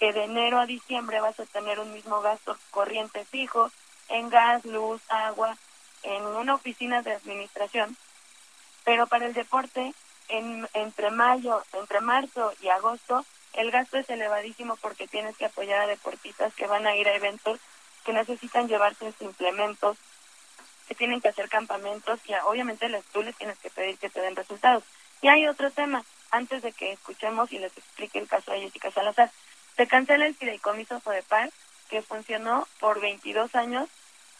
[0.00, 3.70] que de enero a diciembre vas a tener un mismo gasto corriente fijo
[4.08, 5.56] en gas, luz, agua,
[6.02, 7.96] en una oficina de administración,
[8.84, 9.94] pero para el deporte,
[10.28, 15.80] en, entre mayo, entre marzo y agosto, el gasto es elevadísimo porque tienes que apoyar
[15.80, 17.60] a deportistas que van a ir a eventos
[18.04, 19.96] que necesitan llevarse sus implementos,
[20.86, 24.20] que tienen que hacer campamentos y obviamente les, tú les tienes que pedir que te
[24.20, 24.84] den resultados.
[25.22, 28.90] Y hay otro tema, antes de que escuchemos y les explique el caso de Jessica
[28.90, 29.30] Salazar.
[29.76, 31.50] Se cancela el fideicomiso FODEPAR
[31.88, 33.88] que funcionó por 22 años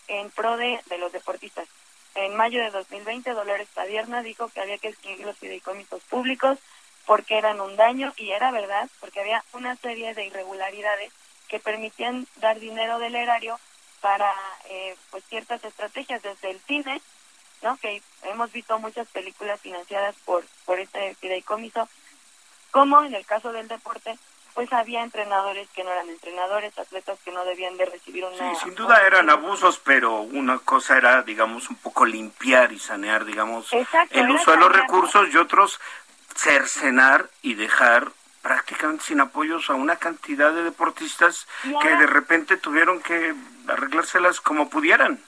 [0.08, 1.66] en pro de los deportistas.
[2.14, 6.58] En mayo de 2020, Dolores Padierna dijo que había que escribir los fideicomisos públicos
[7.06, 11.12] porque eran un daño, y era verdad, porque había una serie de irregularidades
[11.48, 13.58] que permitían dar dinero del erario
[14.00, 14.32] para
[14.68, 17.00] eh, pues ciertas estrategias desde el cine,
[17.62, 17.76] ¿no?
[17.78, 21.88] Que hemos visto muchas películas financiadas por por este fideicomiso,
[22.70, 24.18] como en el caso del deporte,
[24.54, 28.54] pues había entrenadores que no eran entrenadores, atletas que no debían de recibir una...
[28.54, 33.24] Sí, sin duda eran abusos, pero una cosa era, digamos, un poco limpiar y sanear,
[33.24, 35.80] digamos, el uso de los recursos y otros
[36.34, 41.46] cercenar y dejar prácticamente sin apoyos a una cantidad de deportistas
[41.80, 43.34] que de repente tuvieron que
[43.66, 45.18] arreglárselas como pudieran.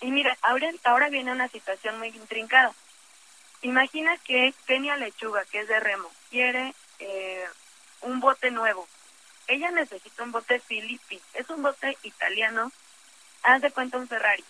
[0.00, 2.72] Y mira, ahora, ahora viene una situación muy intrincada.
[3.62, 7.44] Imagina que Kenia Lechuga, que es de remo, quiere eh,
[8.02, 8.86] un bote nuevo.
[9.46, 12.72] Ella necesita un bote Filippi, es un bote italiano,
[13.42, 14.44] haz de cuenta un Ferrari.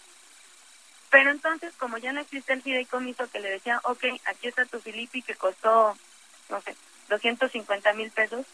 [1.14, 4.81] Pero entonces, como ya no existe el fideicomiso que le decía, ok, aquí está tu
[4.81, 5.96] Filippi que costó,
[6.48, 6.74] no sé,
[7.09, 8.44] 250 mil pesos,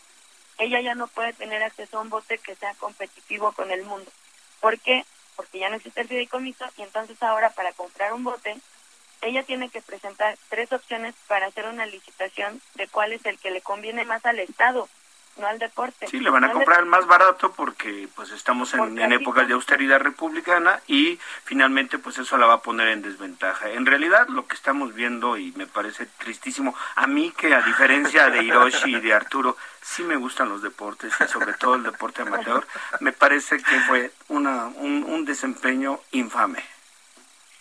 [0.58, 4.12] ella ya no puede tener acceso a un bote que sea competitivo con el mundo.
[4.60, 5.06] ¿Por qué?
[5.36, 8.54] Porque ya no existe el fideicomiso y entonces ahora para comprar un bote,
[9.22, 13.52] ella tiene que presentar tres opciones para hacer una licitación de cuál es el que
[13.52, 14.86] le conviene más al Estado,
[15.36, 16.06] no al deporte.
[16.06, 19.54] Sí, le van a comprar el más barato porque pues estamos en, en épocas de
[19.54, 23.70] austeridad republicana y finalmente pues eso la va a poner en desventaja.
[23.70, 28.28] En realidad lo que estamos viendo y me parece tristísimo, a mí que a diferencia
[28.30, 32.22] de Hiroshi y de Arturo, sí me gustan los deportes y sobre todo el deporte
[32.22, 32.66] amateur,
[33.00, 36.62] me parece que fue una, un, un desempeño infame.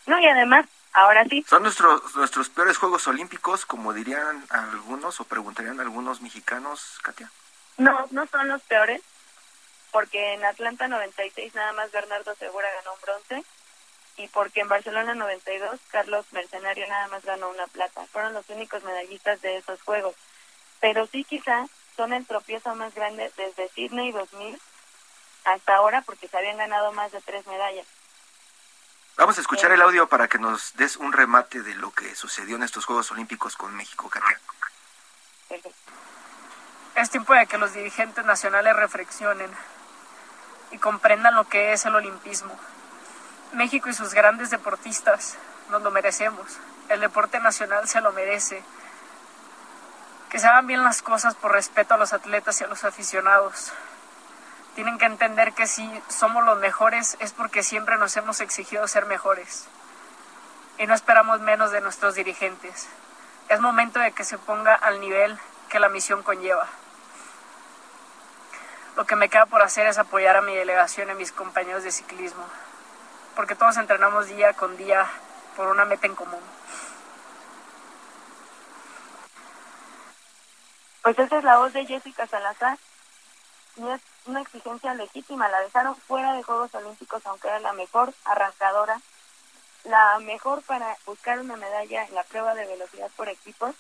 [0.05, 1.45] No, y además Ahora sí.
[1.47, 7.32] Son nuestros, nuestros peores Juegos Olímpicos, como dirían algunos o preguntarían algunos mexicanos, Katia.
[7.79, 9.01] No, no son los peores,
[9.91, 13.43] porque en Atlanta 96 nada más Bernardo Segura ganó un bronce
[14.17, 18.05] y porque en Barcelona 92 Carlos Mercenario nada más ganó una plata.
[18.11, 20.13] Fueron los únicos medallistas de esos Juegos.
[20.81, 24.59] Pero sí quizá son el tropiezo más grande desde Sydney 2000
[25.45, 27.87] hasta ahora porque se habían ganado más de tres medallas.
[29.15, 32.57] Vamos a escuchar el audio para que nos des un remate de lo que sucedió
[32.57, 34.39] en estos Juegos Olímpicos con México, Katia.
[36.99, 39.49] Es tiempo de que los dirigentes nacionales reflexionen
[40.71, 42.53] y comprendan lo que es el olimpismo.
[43.53, 45.38] México y sus grandes deportistas
[45.69, 46.59] nos lo merecemos.
[46.89, 48.62] El deporte nacional se lo merece.
[50.29, 53.71] Que se hagan bien las cosas por respeto a los atletas y a los aficionados.
[54.75, 59.05] Tienen que entender que si somos los mejores es porque siempre nos hemos exigido ser
[59.05, 59.69] mejores.
[60.77, 62.89] Y no esperamos menos de nuestros dirigentes.
[63.47, 66.67] Es momento de que se ponga al nivel que la misión conlleva.
[68.95, 71.84] Lo que me queda por hacer es apoyar a mi delegación y a mis compañeros
[71.84, 72.43] de ciclismo,
[73.36, 75.08] porque todos entrenamos día con día
[75.56, 76.41] por una meta en común.
[81.02, 82.78] Pues esa es la voz de Jessica Salazar
[83.78, 85.47] y es una exigencia legítima.
[85.47, 88.99] La dejaron fuera de Juegos Olímpicos, aunque era la mejor arrancadora,
[89.86, 93.75] la mejor para buscar una medalla en la prueba de velocidad por equipos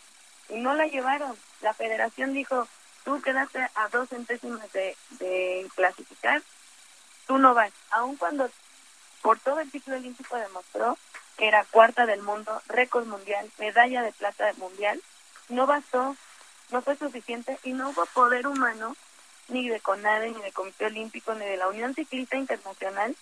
[0.47, 1.37] y no la llevaron.
[1.61, 2.67] La federación dijo,
[3.09, 6.43] tú quedaste a dos centésimas de, de clasificar,
[7.25, 7.71] tú no vas.
[7.89, 8.47] Aun cuando
[9.23, 10.95] por todo el ciclo olímpico demostró
[11.35, 15.01] que era cuarta del mundo, récord mundial, medalla de plata mundial,
[15.47, 16.15] no bastó,
[16.69, 18.95] no fue suficiente y no hubo poder humano
[19.47, 23.15] ni de CONADE, ni de Comité Olímpico, ni de la Unión Ciclista Internacional.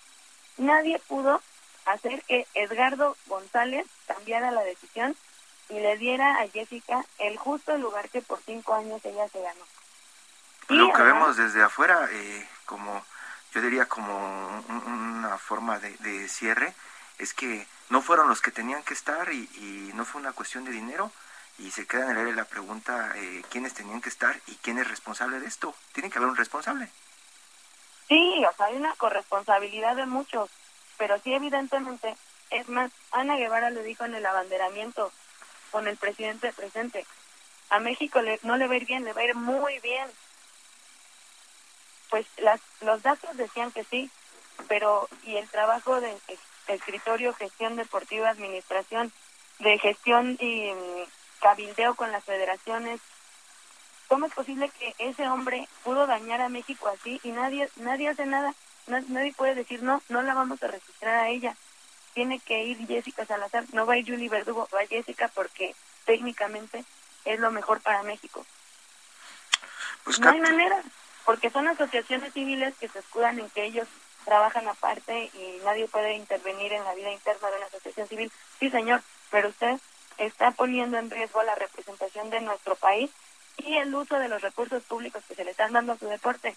[0.58, 1.40] Nadie pudo
[1.86, 5.16] hacer que Edgardo González cambiara la decisión
[5.70, 9.77] y le diera a Jessica el justo lugar que por cinco años ella se ganó.
[10.68, 13.04] Lo que vemos desde afuera, eh, como
[13.54, 16.74] yo diría como una forma de, cierre,
[17.18, 20.70] es que no fueron los que tenían que estar y, no fue una cuestión de
[20.70, 21.10] dinero
[21.58, 24.78] y se queda en el aire la pregunta eh, quiénes tenían que estar y quién
[24.78, 25.74] es responsable de esto.
[25.92, 26.88] Tiene que haber un responsable.
[28.06, 30.50] Sí, o sea, hay una corresponsabilidad de muchos,
[30.98, 32.16] pero sí evidentemente,
[32.50, 35.10] es más, Ana Guevara lo dijo en el abanderamiento,
[35.70, 37.06] con el presidente presente.
[37.70, 40.08] A México le, no le va a ir bien, le va a ir muy bien.
[42.10, 44.10] Pues las, los datos decían que sí,
[44.66, 46.16] pero y el trabajo de
[46.68, 49.12] escritorio, gestión deportiva, administración,
[49.58, 53.00] de gestión y mm, cabildeo con las federaciones.
[54.08, 58.24] ¿Cómo es posible que ese hombre pudo dañar a México así y nadie nadie hace
[58.24, 58.54] nada?
[58.86, 61.54] Nadie puede decir no, no la vamos a registrar a ella
[62.18, 65.72] tiene que ir Jessica Salazar, no va a ir Julie Verdugo, va Jessica porque
[66.04, 66.84] técnicamente
[67.24, 68.44] es lo mejor para México.
[70.02, 70.82] Pues no hay manera,
[71.28, 73.86] porque son asociaciones civiles que se escudan en que ellos
[74.24, 78.32] trabajan aparte y nadie puede intervenir en la vida interna de una asociación civil.
[78.58, 79.78] Sí, señor, pero usted
[80.16, 83.10] está poniendo en riesgo la representación de nuestro país
[83.58, 86.56] y el uso de los recursos públicos que se le están dando a su deporte.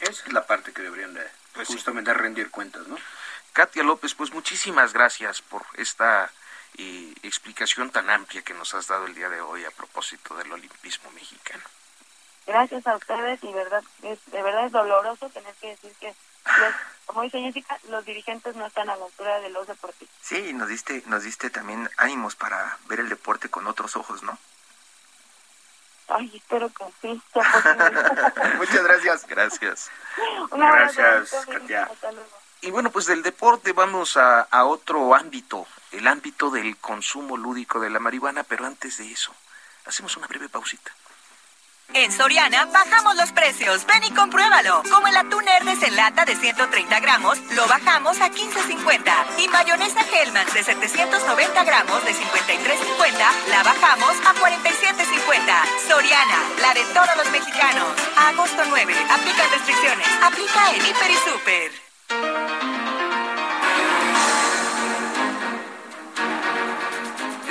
[0.00, 2.98] Esa es la parte que deberían de, pues justamente rendir cuentas, ¿no?
[3.52, 6.32] Katia López, pues muchísimas gracias por esta
[6.76, 10.50] eh, explicación tan amplia que nos has dado el día de hoy a propósito del
[10.50, 11.62] olimpismo mexicano.
[12.46, 16.14] Gracias a ustedes y verdad, es, de verdad es doloroso tener que decir que,
[17.06, 20.16] como dice Jessica, los dirigentes no están a la altura de los deportistas.
[20.20, 24.38] Sí, nos diste, nos diste también ánimos para ver el deporte con otros ojos, ¿no?
[26.08, 27.20] Ay, espero que sí.
[28.58, 29.26] Muchas gracias.
[29.26, 29.90] Gracias.
[30.52, 31.90] gracias, Katia.
[32.60, 37.80] Y bueno, pues del deporte vamos a, a otro ámbito, el ámbito del consumo lúdico
[37.80, 39.34] de la marihuana, pero antes de eso,
[39.84, 40.92] hacemos una breve pausita.
[41.94, 43.86] En Soriana bajamos los precios.
[43.86, 44.82] Ven y compruébalo.
[44.90, 49.12] Como el atún Herdes en lata de 130 gramos, lo bajamos a 15.50.
[49.38, 55.88] Y mayonesa Hellman de 790 gramos de 53.50, la bajamos a 47.50.
[55.88, 57.88] Soriana, la de todos los mexicanos.
[58.16, 58.94] agosto 9.
[59.10, 60.06] Aplica restricciones.
[60.22, 62.85] Aplica en Hiper y Super.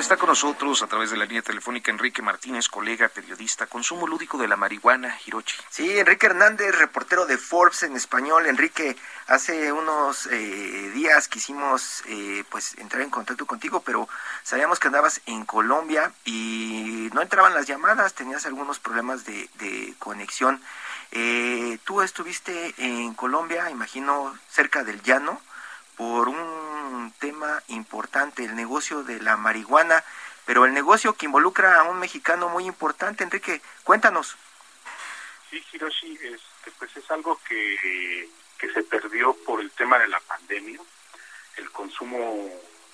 [0.06, 4.38] Está con nosotros a través de la línea telefónica Enrique Martínez, colega periodista, consumo lúdico
[4.38, 5.58] de la marihuana, Hirochi.
[5.72, 8.46] Sí, Enrique Hernández, reportero de Forbes en español.
[8.46, 14.08] Enrique, hace unos eh, días quisimos eh, pues entrar en contacto contigo, pero
[14.44, 19.96] sabíamos que andabas en Colombia y no entraban las llamadas, tenías algunos problemas de, de
[19.98, 20.62] conexión.
[21.14, 25.42] Eh, tú estuviste en Colombia, imagino, cerca del llano
[25.98, 26.75] por un
[27.20, 30.04] tema importante, el negocio de la marihuana,
[30.46, 33.24] pero el negocio que involucra a un mexicano muy importante.
[33.24, 34.36] Enrique, cuéntanos.
[35.50, 40.20] Sí, Hiroshi, este, pues es algo que, que se perdió por el tema de la
[40.20, 40.80] pandemia.
[41.58, 42.50] El consumo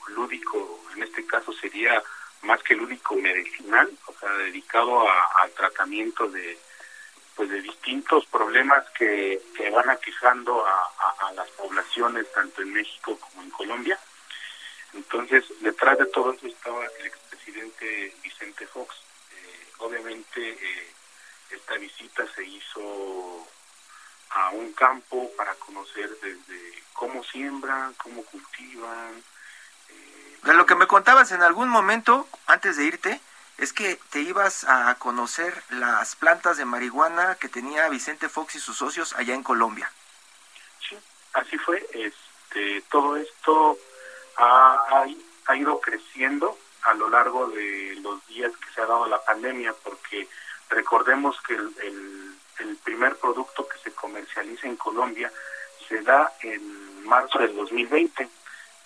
[0.08, 2.02] lúdico, en este caso, sería
[2.44, 6.58] más que lúdico medicinal, o sea, dedicado al tratamiento de,
[7.42, 13.18] pues de distintos problemas que, que van aquejando a, a, las poblaciones tanto en México
[13.18, 13.98] como en Colombia.
[14.94, 18.96] Entonces, detrás de todo eso estaba el expresidente Vicente Fox,
[19.32, 20.94] eh, obviamente eh,
[21.50, 23.48] esta visita se hizo
[24.30, 29.24] a un campo para conocer desde cómo siembran, cómo cultivan.
[30.44, 33.20] De lo que me contabas en algún momento, antes de irte,
[33.62, 38.60] es que te ibas a conocer las plantas de marihuana que tenía Vicente Fox y
[38.60, 39.92] sus socios allá en Colombia.
[40.90, 40.98] Sí,
[41.34, 41.88] así fue.
[41.94, 43.78] Este, todo esto
[44.38, 45.06] ha,
[45.46, 49.76] ha, ido creciendo a lo largo de los días que se ha dado la pandemia,
[49.84, 50.28] porque
[50.70, 51.72] recordemos que el,
[52.58, 55.32] el, primer producto que se comercializa en Colombia
[55.88, 58.28] se da en marzo del 2020.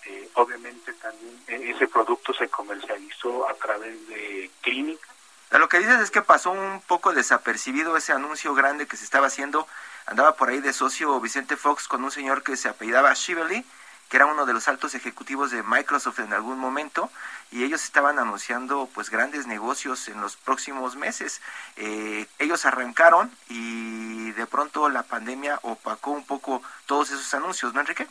[0.06, 5.10] Eh, obviamente también e, ese producto se comercializó a través de clínicas.
[5.50, 9.28] Lo que dices es que pasó un poco desapercibido ese anuncio grande que se estaba
[9.28, 9.66] haciendo.
[10.06, 13.64] Andaba por ahí de socio Vicente Fox con un señor que se apellidaba Shively
[14.08, 17.10] que era uno de los altos ejecutivos de Microsoft en algún momento,
[17.50, 21.40] y ellos estaban anunciando pues grandes negocios en los próximos meses.
[21.76, 27.80] Eh, ellos arrancaron y de pronto la pandemia opacó un poco todos esos anuncios, ¿no,
[27.80, 28.06] Enrique?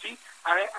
[0.00, 0.18] Sí,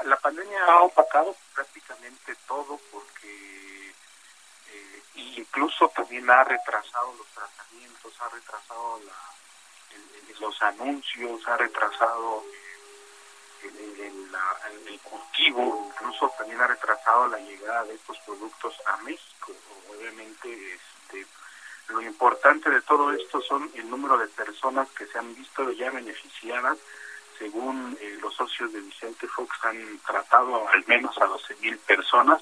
[0.04, 8.30] la pandemia ha opacado prácticamente todo porque eh, incluso también ha retrasado los tratamientos, ha
[8.30, 9.02] retrasado
[10.40, 12.44] los anuncios, ha retrasado
[13.64, 19.54] en, el cultivo, incluso también ha retrasado la llegada de estos productos a México.
[19.90, 21.26] Obviamente, este,
[21.88, 25.90] lo importante de todo esto son el número de personas que se han visto ya
[25.90, 26.78] beneficiadas.
[27.38, 32.42] Según eh, los socios de Vicente Fox, han tratado al menos a 12 mil personas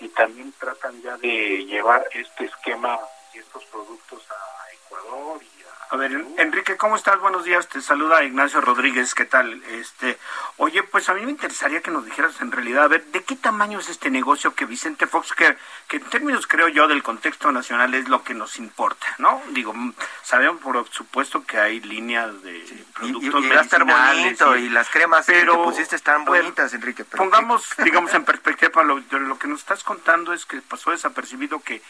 [0.00, 2.98] y también tratan ya de llevar este esquema
[3.34, 5.59] y estos productos a Ecuador y
[5.90, 7.18] a ver, Enrique, ¿cómo estás?
[7.18, 7.68] Buenos días.
[7.68, 9.12] Te saluda Ignacio Rodríguez.
[9.12, 9.60] ¿Qué tal?
[9.64, 10.18] Este,
[10.56, 13.34] oye, pues a mí me interesaría que nos dijeras en realidad, a ver, ¿de qué
[13.34, 15.56] tamaño es este negocio que Vicente Fox, que,
[15.88, 19.42] que en términos creo yo del contexto nacional es lo que nos importa, ¿no?
[19.50, 24.68] Digo, mm, sabemos por supuesto que hay líneas de productos y, y, estar bonito y,
[24.68, 27.04] las cremas pero, que pusiste están bonitas, Enrique.
[27.04, 31.82] pongamos, digamos, en perspectiva, lo, lo que nos estás contando es que pasó desapercibido que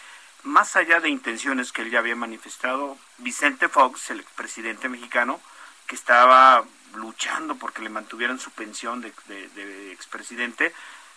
[0.44, 5.40] más allá de intenciones que él ya había manifestado, Vicente Fox, el expresidente mexicano,
[5.86, 6.64] que estaba
[6.94, 10.72] luchando porque le mantuvieran su pensión de, expresidente,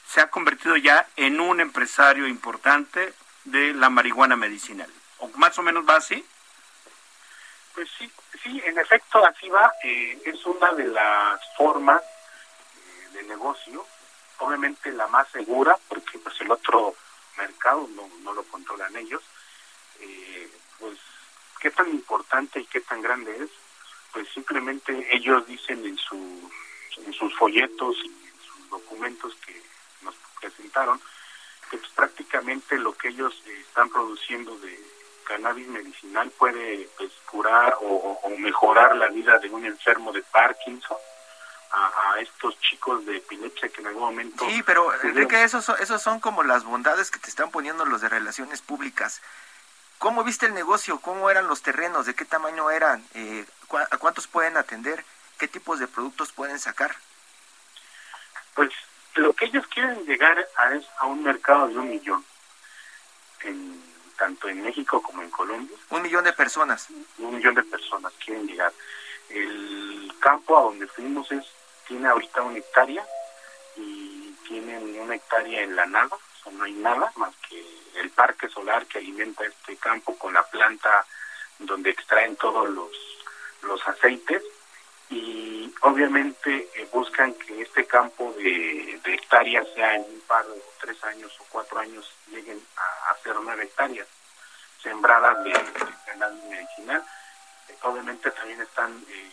[0.08, 3.14] se ha convertido ya en un empresario importante
[3.46, 4.90] de la marihuana medicinal.
[5.20, 6.24] ¿O más o menos va así?
[7.74, 8.12] Pues sí,
[8.44, 9.72] sí, en efecto así va.
[9.84, 13.86] Eh, es una de las formas eh, de negocio,
[14.40, 16.96] obviamente la más segura, porque pues el otro
[17.38, 19.22] mercado, no, no lo controlan ellos,
[20.00, 20.98] eh, pues
[21.60, 23.50] qué tan importante y qué tan grande es,
[24.12, 26.20] pues simplemente ellos dicen en sus,
[26.98, 29.62] en sus folletos y en sus documentos que
[30.02, 31.00] nos presentaron,
[31.70, 34.80] que pues, prácticamente lo que ellos están produciendo de
[35.26, 40.98] cannabis medicinal puede pues, curar o mejorar la vida de un enfermo de Parkinson
[41.74, 44.46] a, estos chicos de epilepsia que en algún momento...
[44.48, 48.02] Sí, pero Enrique, esos son, esos son como las bondades que te están poniendo los
[48.02, 49.22] de relaciones públicas.
[49.98, 51.00] ¿Cómo viste el negocio?
[51.00, 52.06] ¿Cómo eran los terrenos?
[52.06, 53.04] ¿De qué tamaño eran?
[53.16, 53.46] Eh,
[53.90, 55.04] ¿A cuántos pueden atender?
[55.40, 56.96] ¿Qué tipos de productos pueden sacar?
[58.54, 58.70] Pues
[59.16, 62.24] lo que ellos quieren llegar a es a un mercado de un millón,
[63.42, 63.82] en,
[64.18, 65.76] tanto en México como en Colombia.
[65.90, 66.88] Un millón de personas.
[67.18, 68.72] Un millón de personas quieren llegar.
[69.30, 71.46] El campo a donde fuimos es
[71.88, 73.06] tiene ahorita una hectárea
[73.76, 77.64] y tienen una hectárea en la nada, o no hay nada más que
[77.96, 81.06] el parque solar que alimenta este campo con la planta
[81.60, 82.92] donde extraen todos los,
[83.62, 84.44] los aceites
[85.10, 91.04] y obviamente eh, buscan que este campo de, hectáreas sea en un par de tres
[91.04, 94.08] años o cuatro años lleguen a, ser nueve hectáreas
[94.82, 97.04] sembradas de, de medicinal.
[97.70, 99.32] Eh, obviamente también están eh,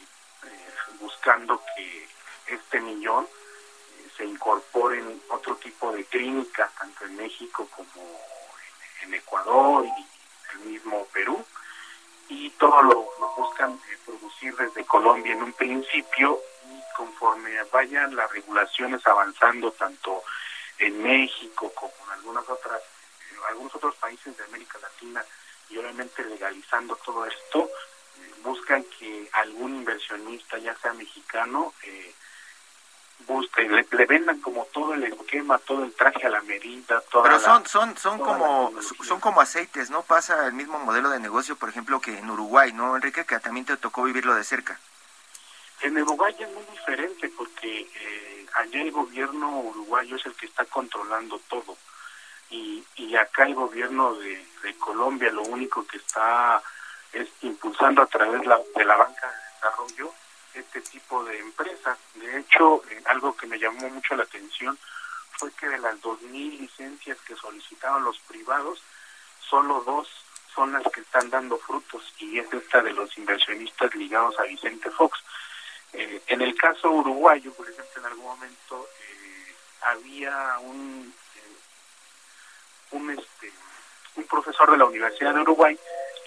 [1.01, 2.09] buscando que
[2.55, 8.20] este millón eh, se incorporen otro tipo de clínicas, tanto en México como
[9.03, 10.07] en, Ecuador y
[10.53, 11.44] el mismo Perú.
[12.28, 18.30] Y todo lo, buscan eh, producir desde Colombia en un principio y conforme vayan las
[18.30, 20.22] regulaciones avanzando tanto
[20.78, 25.24] en México como en algunas otras, eh, algunos otros países de América Latina
[25.68, 27.70] y obviamente legalizando todo esto,
[28.42, 32.14] buscan que algún inversionista, ya sea mexicano, eh,
[33.68, 37.66] le, vendan como todo el esquema, todo el traje a la medida, toda Pero son
[37.66, 38.73] son son como
[39.05, 40.03] son como aceites, ¿no?
[40.03, 43.25] Pasa el mismo modelo de negocio, por ejemplo, que en Uruguay, ¿no, Enrique?
[43.25, 44.79] Que también te tocó vivirlo de cerca.
[45.83, 50.64] En Uruguay es muy diferente porque eh, allá el gobierno uruguayo es el que está
[50.66, 51.77] controlando todo.
[52.51, 54.47] y, y acá el gobierno de,
[54.79, 56.62] Colombia lo único que está
[57.12, 60.12] es impulsando a través de la banca de desarrollo
[60.55, 61.98] este tipo de empresas.
[62.14, 64.78] De hecho, eh, algo que me llamó mucho la atención
[65.32, 68.82] fue que de las 2.000 licencias que solicitaron los privados,
[69.40, 70.09] solo dos
[70.55, 74.90] son las que están dando frutos y es esta de los inversionistas ligados a Vicente
[74.90, 75.18] Fox.
[75.92, 81.12] Eh, en el caso uruguayo, por ejemplo, en algún momento eh, había un,
[82.92, 83.53] un, este,
[84.16, 85.78] un profesor de la Universidad de Uruguay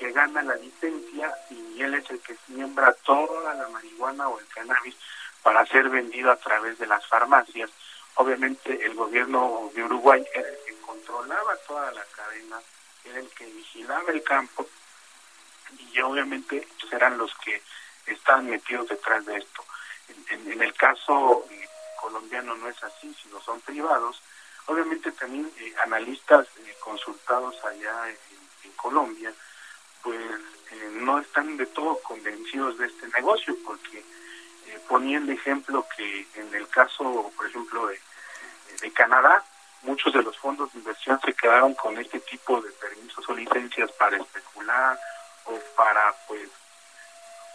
[0.04, 4.46] que gana la licencia y él es el que siembra toda la marihuana o el
[4.48, 4.98] cannabis
[5.42, 7.70] para ser vendido a través de las farmacias.
[8.16, 12.60] Obviamente el gobierno de Uruguay era el que controlaba toda la cadena,
[13.06, 14.68] era el que vigilaba el campo
[15.80, 17.62] y obviamente serán los que
[18.08, 19.64] están metidos detrás de esto.
[20.32, 21.70] En, el caso eh,
[22.02, 24.22] colombiano no es así, sino son privados.
[24.66, 28.34] Obviamente también eh, analistas eh, consultados allá en,
[28.76, 29.34] Colombia
[30.04, 30.20] pues
[30.72, 36.28] eh, no están de todo convencidos de este negocio porque eh, ponían de ejemplo que
[36.36, 38.00] en el caso, por ejemplo, de,
[38.82, 39.44] de Canadá,
[39.84, 43.92] muchos de los fondos de inversión se quedaron con este tipo de permisos o licencias
[43.94, 45.00] para especular
[45.46, 46.50] o para pues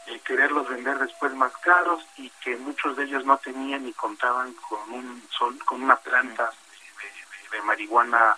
[0.07, 4.55] eh, quererlos vender después más caros y que muchos de ellos no tenían ni contaban
[4.55, 8.36] con un sol, con una planta de, de marihuana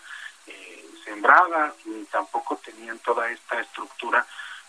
[1.11, 4.25] sembrada y tampoco tenían toda esta estructura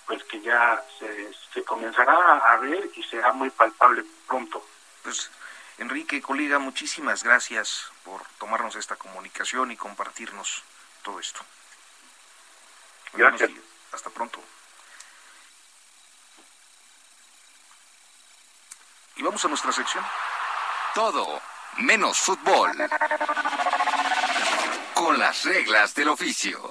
[0.08, 4.66] pues que ya se, se comenzará a ver y será muy palpable pronto.
[5.04, 5.30] Pues
[5.78, 10.64] Enrique, colega, muchísimas gracias por tomarnos esta comunicación y compartirnos
[11.04, 11.42] todo esto.
[13.14, 13.52] Gracias.
[13.92, 14.40] Hasta pronto.
[19.16, 20.04] Y vamos a nuestra sección.
[20.96, 21.42] Todo
[21.78, 22.72] menos fútbol
[25.04, 26.70] con las reglas del oficio.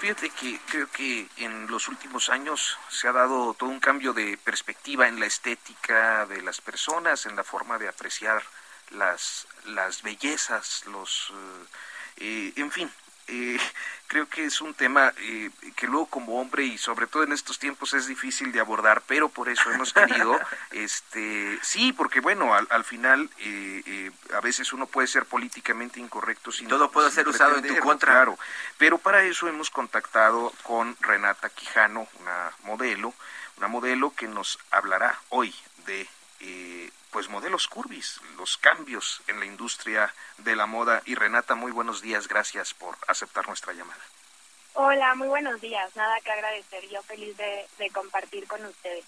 [0.00, 4.36] Fíjate que creo que en los últimos años se ha dado todo un cambio de
[4.36, 8.42] perspectiva en la estética de las personas, en la forma de apreciar
[8.90, 11.32] las, las bellezas, los,
[12.16, 12.90] eh, en fin,
[13.28, 13.58] eh,
[14.06, 17.58] creo que es un tema eh, que luego como hombre y sobre todo en estos
[17.58, 20.38] tiempos es difícil de abordar, pero por eso hemos querido,
[20.70, 26.68] este, sí, porque bueno, al, final eh, a veces uno puede ser políticamente incorrecto sin
[26.68, 28.38] todo puede ser usado en tu contra, claro,
[28.76, 33.14] pero para eso hemos contactado con Renata Quijano, una modelo,
[33.56, 35.54] una modelo que nos hablará hoy
[35.86, 36.06] de
[37.12, 41.02] pues modelos curvis, los cambios en la industria de la moda.
[41.04, 44.00] Y Renata, muy buenos días, gracias por aceptar nuestra llamada.
[44.74, 49.04] Hola, muy buenos días, nada que agradecer, yo feliz de, compartir con ustedes.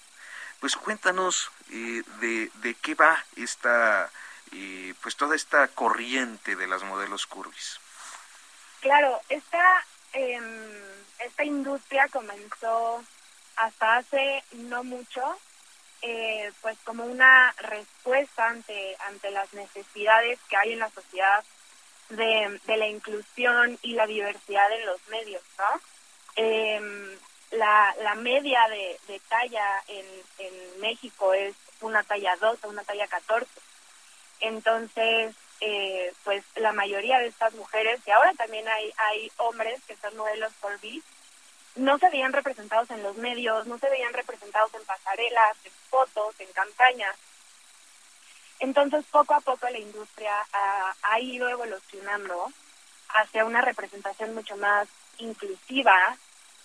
[0.61, 4.11] Pues cuéntanos eh, de, de, qué va esta,
[4.53, 7.81] eh, pues toda esta corriente de las modelos curvis.
[8.81, 10.45] Claro, esta, em,
[11.21, 13.03] esta industria comenzó
[13.57, 15.39] hasta hace no mucho
[16.03, 21.45] eh, pues como una respuesta ante, ante las necesidades que hay en la sociedad
[22.11, 25.81] de, la inclusión y la diversidad en los medios, ¿no?
[26.37, 27.19] Em,
[27.53, 30.07] la, la media de, talla en,
[30.39, 33.47] en México es una talla 2 o una talla 14.
[34.41, 39.97] Entonces, eh, pues la mayoría de estas mujeres, y ahora también hay, hay hombres que
[39.97, 41.01] son modelos por B,
[41.77, 46.35] no se veían representados en los medios, no se veían representados en pasarelas, en fotos,
[46.39, 47.17] en campañas.
[48.61, 50.33] Entonces, poco a poco la industria
[51.03, 52.53] ha, ido evolucionando
[53.09, 56.17] hacia una representación mucho más inclusiva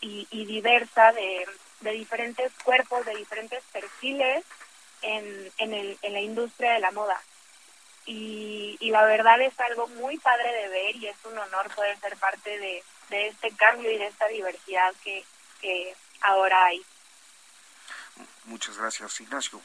[0.01, 1.45] y, diversa de,
[1.91, 4.43] diferentes cuerpos, de diferentes perfiles
[5.01, 7.19] en, en, el, en la industria de la moda.
[8.05, 11.99] Y, y la verdad es algo muy padre de ver y es un honor poder
[11.99, 15.25] ser parte de, de este cambio y de esta diversidad que,
[16.21, 16.83] ahora hay.
[18.45, 19.61] Muchas gracias, Ignacio.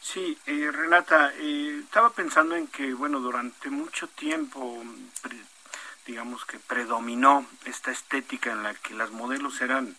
[0.00, 4.82] Sí, eh, Renata, eh, estaba pensando en que, bueno, durante mucho tiempo,
[6.06, 9.96] digamos que predominó esta estética en la que las modelos eran,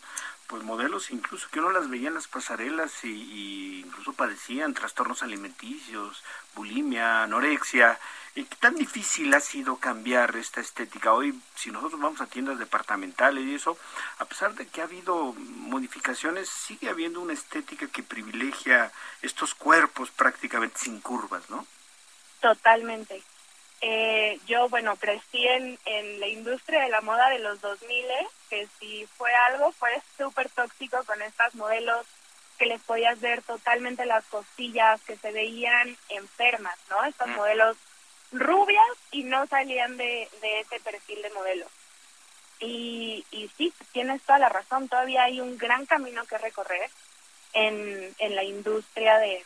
[0.47, 5.21] pues modelos incluso que uno las veía en las pasarelas y, y incluso padecían trastornos
[5.21, 6.23] alimenticios,
[6.55, 7.99] bulimia, anorexia,
[8.45, 11.11] ¿Qué tan difícil ha sido cambiar esta estética?
[11.11, 13.79] Hoy, si nosotros vamos a tiendas departamentales y eso,
[14.19, 18.91] a pesar de que ha habido modificaciones, sigue habiendo una estética que privilegia
[19.23, 21.65] estos cuerpos prácticamente sin curvas, ¿no?
[22.39, 23.23] Totalmente.
[23.81, 28.05] Eh, yo, bueno, crecí en, en la industria de la moda de los 2000,
[28.51, 32.05] que si fue algo, fue súper tóxico con estas modelos
[32.59, 37.03] que les podías ver totalmente las costillas, que se veían enfermas, ¿no?
[37.03, 37.35] Estos mm.
[37.35, 37.77] modelos
[38.31, 41.65] rubias y no salían de, de ese perfil de modelo.
[42.59, 46.89] Y, y sí, tienes toda la razón, todavía hay un gran camino que recorrer
[47.53, 49.43] en, en la industria de,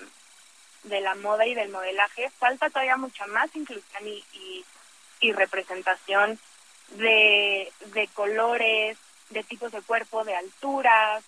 [0.84, 2.30] de la moda y del modelaje.
[2.40, 4.66] Falta todavía mucha más inclusión y, y,
[5.20, 6.40] y representación
[6.92, 8.98] de, de colores,
[9.30, 11.24] de tipos de cuerpo, de alturas,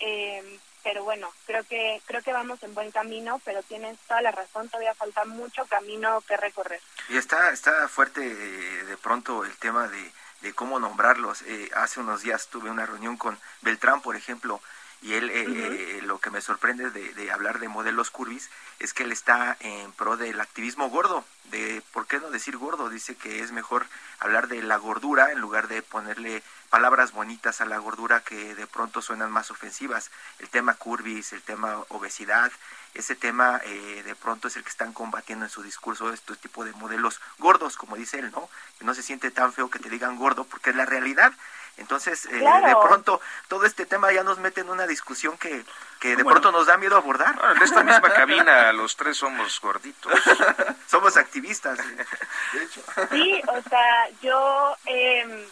[0.00, 4.30] eh, pero bueno, creo que creo que vamos en buen camino, pero tienes toda la
[4.30, 6.80] razón, todavía falta mucho camino que recorrer.
[7.08, 10.12] Y está está fuerte eh, de pronto el tema de,
[10.42, 11.42] de cómo nombrarlos.
[11.42, 14.60] Eh, hace unos días tuve una reunión con Beltrán, por ejemplo,
[15.02, 18.94] y él eh, eh, lo que me sorprende de, de, hablar de modelos curvis es
[18.94, 23.14] que él está en pro del activismo gordo, de por qué no decir gordo, dice
[23.14, 23.86] que es mejor
[24.20, 28.66] hablar de la gordura en lugar de ponerle palabras bonitas a la gordura que de
[28.66, 30.10] pronto suenan más ofensivas.
[30.38, 32.52] El tema curvis, el tema obesidad,
[32.94, 36.64] ese tema eh, de pronto es el que están combatiendo en su discurso este tipo
[36.64, 38.48] de modelos gordos, como dice él, ¿no?
[38.78, 41.32] Que no se siente tan feo que te digan gordo porque es la realidad.
[41.76, 45.62] Entonces, eh, de pronto, todo este tema ya nos mete en una discusión que,
[46.00, 47.38] que de pronto nos da miedo abordar.
[47.54, 50.12] en esta misma cabina los tres somos gorditos.
[50.86, 52.82] somos activistas, de hecho.
[53.10, 55.46] Sí, o sea, yo eh,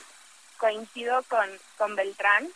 [0.58, 2.48] coincido con, con Beltrán.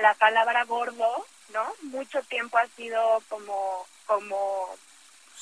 [0.00, 1.72] La palabra gordo, ¿no?
[1.82, 4.68] Mucho tiempo ha sido como, como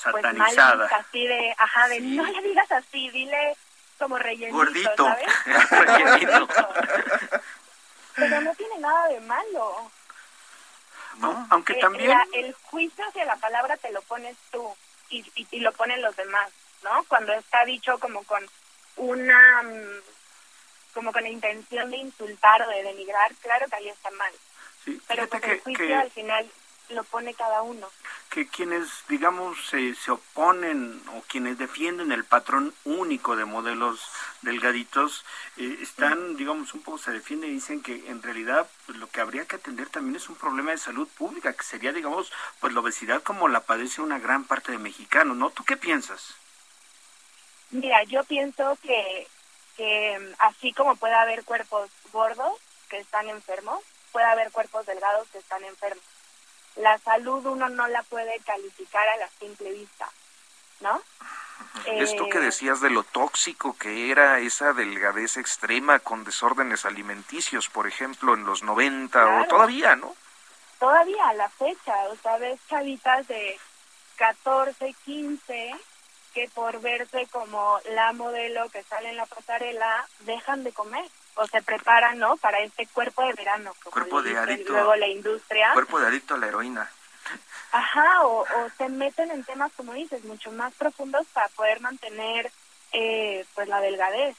[0.02, 0.88] pues, satanizada.
[0.88, 3.56] Pues, así de, ajá, de no le digas así, dile
[3.98, 5.04] como rellenito, Gordito.
[5.04, 5.44] ¿sabes?
[5.70, 6.48] rellenito.
[8.16, 9.90] Pero no tiene nada de malo.
[11.18, 12.10] No, aunque eh, también...
[12.10, 14.74] La, el juicio hacia la palabra te lo pones tú
[15.10, 16.50] y, y, y, lo ponen los demás,
[16.82, 17.04] ¿no?
[17.08, 18.44] Cuando está dicho como con
[18.96, 19.62] una...
[20.92, 24.32] como con la intención de insultar o de denigrar, claro que ahí está mal.
[24.84, 25.94] Sí, Pero pues el juicio que...
[25.94, 26.50] al final
[26.90, 27.88] lo pone cada uno.
[28.30, 34.00] Que quienes, digamos, se, se oponen o quienes defienden el patrón único de modelos
[34.42, 35.24] delgaditos,
[35.56, 39.20] eh, están, digamos, un poco se defienden y dicen que en realidad pues, lo que
[39.20, 42.80] habría que atender también es un problema de salud pública, que sería, digamos, pues la
[42.80, 45.50] obesidad como la padece una gran parte de mexicanos, ¿no?
[45.50, 46.34] ¿Tú qué piensas?
[47.70, 49.28] Mira, yo pienso que,
[49.76, 52.58] que así como puede haber cuerpos gordos
[52.88, 56.04] que están enfermos, puede haber cuerpos delgados que están enfermos
[56.76, 60.08] la salud uno no la puede calificar a la simple vista,
[60.80, 61.02] ¿no?
[61.86, 67.86] Esto que decías de lo tóxico que era esa delgadez extrema con desórdenes alimenticios, por
[67.86, 69.42] ejemplo, en los 90 claro.
[69.42, 70.14] o todavía, ¿no?
[70.78, 73.58] Todavía a la fecha, o sea, ves chavitas de
[74.16, 75.74] 14, 15
[76.34, 81.04] que por verse como la modelo que sale en la pasarela dejan de comer
[81.34, 82.36] o se preparan, ¿no?
[82.36, 83.72] Para este cuerpo de verano.
[83.82, 84.72] Como cuerpo de adicto.
[84.72, 85.72] Luego la industria.
[85.72, 86.90] Cuerpo de adicto a la heroína.
[87.72, 92.50] Ajá, o, o se meten en temas, como dices, mucho más profundos para poder mantener,
[92.92, 94.36] eh, pues, la delgadez.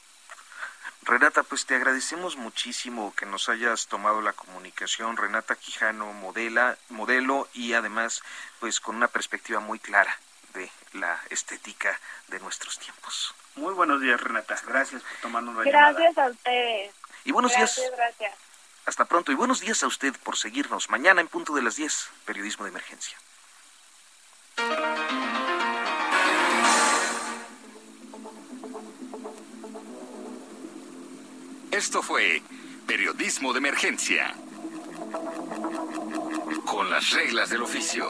[1.04, 5.18] Renata, pues te agradecemos muchísimo que nos hayas tomado la comunicación.
[5.18, 8.22] Renata Quijano, modela, modelo y además,
[8.60, 10.16] pues con una perspectiva muy clara
[10.54, 13.34] de la estética de nuestros tiempos.
[13.56, 14.56] Muy buenos días, Renata.
[14.66, 16.26] Gracias por tomarnos la Gracias llamada.
[16.28, 16.94] a ustedes.
[17.26, 17.92] Y buenos gracias, días.
[17.98, 18.36] Gracias.
[18.86, 20.90] Hasta pronto y buenos días a usted por seguirnos.
[20.90, 23.18] Mañana en punto de las 10, Periodismo de Emergencia.
[31.72, 32.42] Esto fue
[32.86, 34.34] Periodismo de Emergencia.
[36.66, 38.10] Con las reglas del oficio.